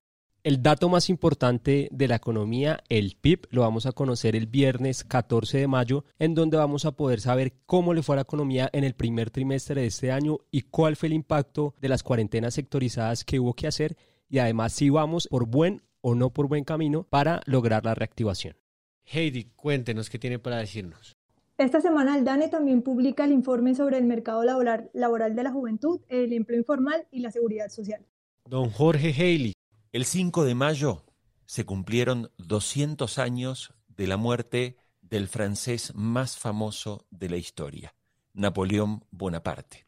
el 0.44 0.62
dato 0.62 0.90
más 0.90 1.10
importante 1.10 1.88
de 1.92 2.08
la 2.10 2.16
economía, 2.16 2.84
el 2.90 3.16
PIB, 3.20 3.48
lo 3.52 3.62
vamos 3.62 3.86
a 3.86 3.94
conocer 3.94 4.36
el 4.36 4.46
viernes 4.46 5.06
14 5.06 5.60
de 5.60 5.68
mayo, 5.68 6.04
en 6.20 6.36
donde 6.36 6.58
vamos 6.58 6.84
a 6.84 6.92
poder 6.92 7.22
saber 7.22 7.54
cómo 7.66 7.94
le 7.94 8.04
fue 8.04 8.16
a 8.16 8.18
la 8.18 8.24
economía 8.24 8.70
en 8.74 8.84
el 8.84 8.94
primer 8.94 9.30
trimestre 9.30 9.80
de 9.80 9.88
este 9.88 10.12
año 10.12 10.40
y 10.52 10.64
cuál 10.64 10.98
fue 10.98 11.08
el 11.08 11.14
impacto 11.14 11.76
de 11.80 11.88
las 11.88 12.04
cuarentenas 12.04 12.56
sectorizadas 12.56 13.24
que 13.24 13.40
hubo 13.40 13.54
que 13.54 13.68
hacer 13.68 13.96
y 14.30 14.40
además 14.40 14.74
si 14.74 14.90
vamos 14.90 15.28
por 15.30 15.48
buen 15.48 15.82
o 16.02 16.14
no 16.14 16.32
por 16.32 16.50
buen 16.50 16.66
camino 16.66 17.04
para 17.04 17.42
lograr 17.46 17.86
la 17.86 17.96
reactivación. 17.96 18.58
Heidi, 19.06 19.46
cuéntenos 19.56 20.10
qué 20.10 20.20
tiene 20.20 20.40
para 20.40 20.58
decirnos. 20.58 21.16
Esta 21.58 21.80
semana 21.80 22.18
el 22.18 22.26
DANE 22.26 22.50
también 22.50 22.82
publica 22.82 23.24
el 23.24 23.32
informe 23.32 23.76
sobre 23.76 23.98
el 23.98 24.06
mercado 24.06 24.44
laboral, 24.44 24.90
laboral 24.94 25.36
de 25.36 25.44
la 25.44 25.52
juventud, 25.52 26.02
el 26.10 26.34
empleo 26.34 26.60
informal 26.60 27.08
y 27.12 27.20
la 27.20 27.32
seguridad 27.32 27.70
social. 27.70 28.06
Don 28.50 28.72
Jorge 28.72 29.14
Haley, 29.14 29.54
el 29.94 30.06
5 30.06 30.44
de 30.44 30.56
mayo 30.56 31.06
se 31.46 31.66
cumplieron 31.66 32.32
200 32.40 33.20
años 33.20 33.76
de 33.88 34.08
la 34.08 34.18
muerte 34.18 34.76
del 35.02 35.28
francés 35.28 35.94
más 35.94 36.36
famoso 36.36 37.06
de 37.12 37.30
la 37.30 37.38
historia, 37.38 37.94
Napoleón 38.34 39.06
Bonaparte. 39.12 39.86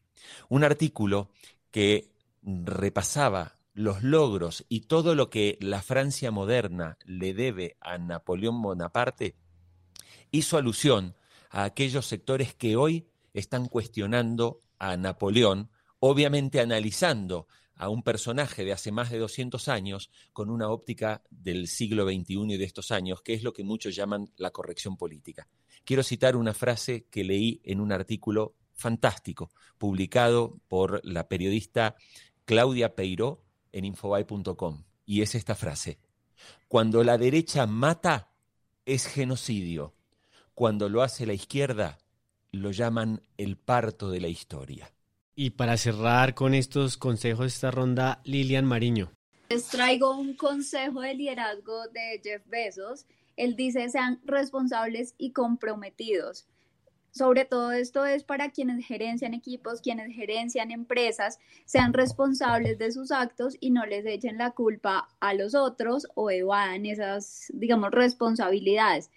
Un 0.48 0.62
artículo 0.62 1.32
que 1.72 2.12
repasaba 2.40 3.56
los 3.74 4.04
logros 4.04 4.64
y 4.68 4.82
todo 4.82 5.16
lo 5.16 5.28
que 5.28 5.58
la 5.60 5.82
Francia 5.82 6.30
moderna 6.30 6.98
le 7.04 7.34
debe 7.34 7.76
a 7.80 7.98
Napoleón 7.98 8.62
Bonaparte, 8.62 9.34
hizo 10.30 10.56
alusión 10.56 11.16
a 11.50 11.64
aquellos 11.64 12.06
sectores 12.06 12.54
que 12.54 12.76
hoy 12.76 13.08
están 13.34 13.66
cuestionando 13.66 14.60
a 14.78 14.96
Napoleón, 14.96 15.68
obviamente 15.98 16.60
analizando 16.60 17.48
a 17.76 17.88
un 17.88 18.02
personaje 18.02 18.64
de 18.64 18.72
hace 18.72 18.90
más 18.90 19.10
de 19.10 19.18
200 19.18 19.68
años 19.68 20.10
con 20.32 20.50
una 20.50 20.70
óptica 20.70 21.22
del 21.30 21.68
siglo 21.68 22.04
XXI 22.04 22.54
y 22.54 22.56
de 22.56 22.64
estos 22.64 22.90
años, 22.90 23.22
que 23.22 23.34
es 23.34 23.42
lo 23.42 23.52
que 23.52 23.64
muchos 23.64 23.94
llaman 23.94 24.32
la 24.36 24.50
corrección 24.50 24.96
política. 24.96 25.48
Quiero 25.84 26.02
citar 26.02 26.36
una 26.36 26.54
frase 26.54 27.06
que 27.10 27.22
leí 27.22 27.60
en 27.64 27.80
un 27.80 27.92
artículo 27.92 28.56
fantástico, 28.72 29.50
publicado 29.78 30.58
por 30.68 31.00
la 31.04 31.28
periodista 31.28 31.96
Claudia 32.44 32.94
Peiró 32.94 33.44
en 33.72 33.84
infobay.com, 33.84 34.84
y 35.04 35.22
es 35.22 35.34
esta 35.34 35.54
frase. 35.54 35.98
Cuando 36.68 37.04
la 37.04 37.18
derecha 37.18 37.66
mata, 37.66 38.32
es 38.84 39.06
genocidio. 39.06 39.94
Cuando 40.54 40.88
lo 40.88 41.02
hace 41.02 41.26
la 41.26 41.34
izquierda, 41.34 41.98
lo 42.52 42.70
llaman 42.70 43.22
el 43.36 43.56
parto 43.56 44.10
de 44.10 44.20
la 44.20 44.28
historia. 44.28 44.95
Y 45.38 45.50
para 45.50 45.76
cerrar 45.76 46.34
con 46.34 46.54
estos 46.54 46.96
consejos 46.96 47.52
esta 47.52 47.70
ronda, 47.70 48.22
Lilian 48.24 48.64
Mariño. 48.64 49.12
Les 49.50 49.68
traigo 49.68 50.16
un 50.16 50.34
consejo 50.34 51.02
de 51.02 51.12
liderazgo 51.12 51.88
de 51.88 52.22
Jeff 52.24 52.42
Bezos. 52.46 53.04
Él 53.36 53.54
dice 53.54 53.90
sean 53.90 54.18
responsables 54.24 55.14
y 55.18 55.32
comprometidos. 55.32 56.46
Sobre 57.10 57.44
todo 57.44 57.72
esto 57.72 58.06
es 58.06 58.24
para 58.24 58.50
quienes 58.50 58.86
gerencian 58.86 59.34
equipos, 59.34 59.82
quienes 59.82 60.14
gerencian 60.14 60.70
empresas, 60.70 61.38
sean 61.66 61.92
responsables 61.92 62.78
de 62.78 62.90
sus 62.90 63.12
actos 63.12 63.58
y 63.60 63.70
no 63.70 63.84
les 63.84 64.06
echen 64.06 64.38
la 64.38 64.52
culpa 64.52 65.08
a 65.20 65.34
los 65.34 65.54
otros 65.54 66.06
o 66.14 66.30
evadan 66.30 66.86
esas, 66.86 67.52
digamos, 67.52 67.90
responsabilidades. 67.90 69.10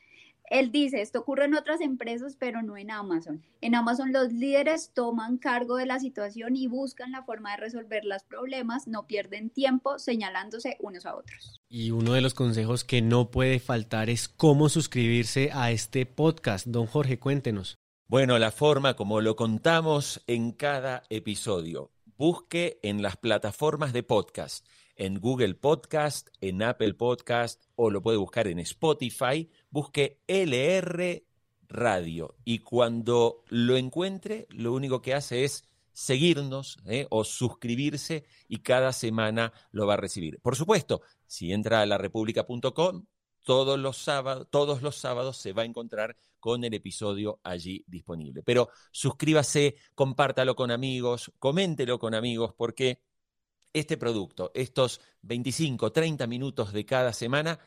Él 0.49 0.71
dice, 0.71 1.01
esto 1.01 1.19
ocurre 1.19 1.45
en 1.45 1.53
otras 1.53 1.79
empresas, 1.81 2.35
pero 2.39 2.61
no 2.61 2.75
en 2.75 2.91
Amazon. 2.91 3.43
En 3.61 3.75
Amazon 3.75 4.11
los 4.11 4.33
líderes 4.33 4.91
toman 4.93 5.37
cargo 5.37 5.77
de 5.77 5.85
la 5.85 5.99
situación 5.99 6.55
y 6.55 6.67
buscan 6.67 7.11
la 7.11 7.23
forma 7.23 7.51
de 7.51 7.57
resolver 7.57 8.03
los 8.03 8.23
problemas, 8.23 8.87
no 8.87 9.05
pierden 9.05 9.49
tiempo 9.49 9.99
señalándose 9.99 10.77
unos 10.79 11.05
a 11.05 11.15
otros. 11.15 11.61
Y 11.69 11.91
uno 11.91 12.13
de 12.13 12.21
los 12.21 12.33
consejos 12.33 12.83
que 12.83 13.01
no 13.01 13.29
puede 13.29 13.59
faltar 13.59 14.09
es 14.09 14.27
cómo 14.27 14.69
suscribirse 14.69 15.51
a 15.53 15.71
este 15.71 16.05
podcast. 16.05 16.65
Don 16.65 16.87
Jorge, 16.87 17.19
cuéntenos. 17.19 17.77
Bueno, 18.07 18.39
la 18.39 18.49
forma 18.49 18.95
como 18.95 19.21
lo 19.21 19.35
contamos 19.35 20.23
en 20.25 20.51
cada 20.51 21.03
episodio. 21.09 21.91
Busque 22.17 22.79
en 22.81 23.03
las 23.03 23.17
plataformas 23.17 23.93
de 23.93 24.01
podcast, 24.01 24.65
en 24.99 25.19
Google 25.19 25.55
Podcast, 25.55 26.27
en 26.41 26.61
Apple 26.61 26.93
Podcast 26.93 27.63
o 27.75 27.89
lo 27.89 28.01
puede 28.01 28.17
buscar 28.17 28.47
en 28.47 28.59
Spotify 28.59 29.49
busque 29.69 30.19
LR 30.27 31.23
Radio 31.69 32.35
y 32.43 32.59
cuando 32.59 33.43
lo 33.47 33.77
encuentre, 33.77 34.45
lo 34.49 34.73
único 34.73 35.01
que 35.01 35.13
hace 35.13 35.45
es 35.45 35.63
seguirnos 35.93 36.77
¿eh? 36.85 37.07
o 37.09 37.23
suscribirse 37.23 38.25
y 38.49 38.59
cada 38.59 38.91
semana 38.91 39.53
lo 39.71 39.87
va 39.87 39.93
a 39.93 39.97
recibir. 39.97 40.39
Por 40.41 40.57
supuesto, 40.57 41.01
si 41.25 41.53
entra 41.53 41.81
a 41.81 41.85
larepublica.com, 41.85 43.05
todos 43.45 43.95
todos 44.49 44.81
los 44.81 44.95
sábados 44.97 45.37
se 45.37 45.53
va 45.53 45.61
a 45.61 45.65
encontrar 45.65 46.17
con 46.39 46.63
el 46.63 46.73
episodio 46.73 47.39
allí 47.43 47.83
disponible. 47.87 48.43
Pero 48.43 48.69
suscríbase, 48.91 49.75
compártalo 49.95 50.55
con 50.55 50.71
amigos, 50.71 51.31
coméntelo 51.39 51.99
con 51.99 52.13
amigos, 52.13 52.53
porque 52.57 52.99
este 53.73 53.97
producto, 53.97 54.51
estos 54.53 55.01
25, 55.21 55.91
30 55.91 56.27
minutos 56.27 56.73
de 56.73 56.85
cada 56.85 57.13
semana, 57.13 57.59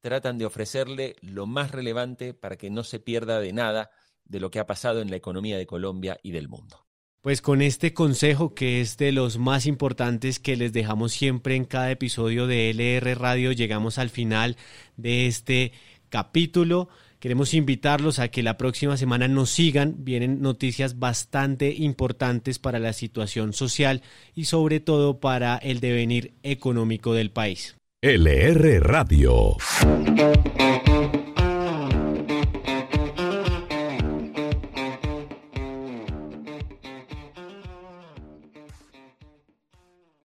tratan 0.00 0.38
de 0.38 0.46
ofrecerle 0.46 1.16
lo 1.20 1.46
más 1.46 1.72
relevante 1.72 2.34
para 2.34 2.56
que 2.56 2.70
no 2.70 2.84
se 2.84 3.00
pierda 3.00 3.40
de 3.40 3.52
nada 3.52 3.90
de 4.24 4.40
lo 4.40 4.50
que 4.50 4.60
ha 4.60 4.66
pasado 4.66 5.00
en 5.00 5.10
la 5.10 5.16
economía 5.16 5.56
de 5.56 5.66
Colombia 5.66 6.18
y 6.22 6.32
del 6.32 6.48
mundo. 6.48 6.84
Pues 7.20 7.42
con 7.42 7.62
este 7.62 7.92
consejo 7.94 8.54
que 8.54 8.80
es 8.80 8.96
de 8.96 9.10
los 9.10 9.38
más 9.38 9.66
importantes 9.66 10.38
que 10.38 10.56
les 10.56 10.72
dejamos 10.72 11.12
siempre 11.12 11.56
en 11.56 11.64
cada 11.64 11.90
episodio 11.90 12.46
de 12.46 12.70
LR 12.70 13.16
Radio, 13.16 13.52
llegamos 13.52 13.98
al 13.98 14.08
final 14.08 14.56
de 14.96 15.26
este 15.26 15.72
capítulo. 16.10 16.88
Queremos 17.20 17.52
invitarlos 17.52 18.20
a 18.20 18.28
que 18.28 18.44
la 18.44 18.56
próxima 18.56 18.96
semana 18.96 19.26
nos 19.26 19.50
sigan. 19.50 19.96
Vienen 19.98 20.40
noticias 20.40 20.98
bastante 20.98 21.74
importantes 21.74 22.58
para 22.58 22.78
la 22.78 22.92
situación 22.92 23.52
social 23.52 24.02
y 24.34 24.44
sobre 24.44 24.78
todo 24.78 25.18
para 25.18 25.56
el 25.56 25.80
devenir 25.80 26.34
económico 26.42 27.14
del 27.14 27.30
país. 27.30 27.76
LR 28.02 28.80
Radio. 28.80 29.56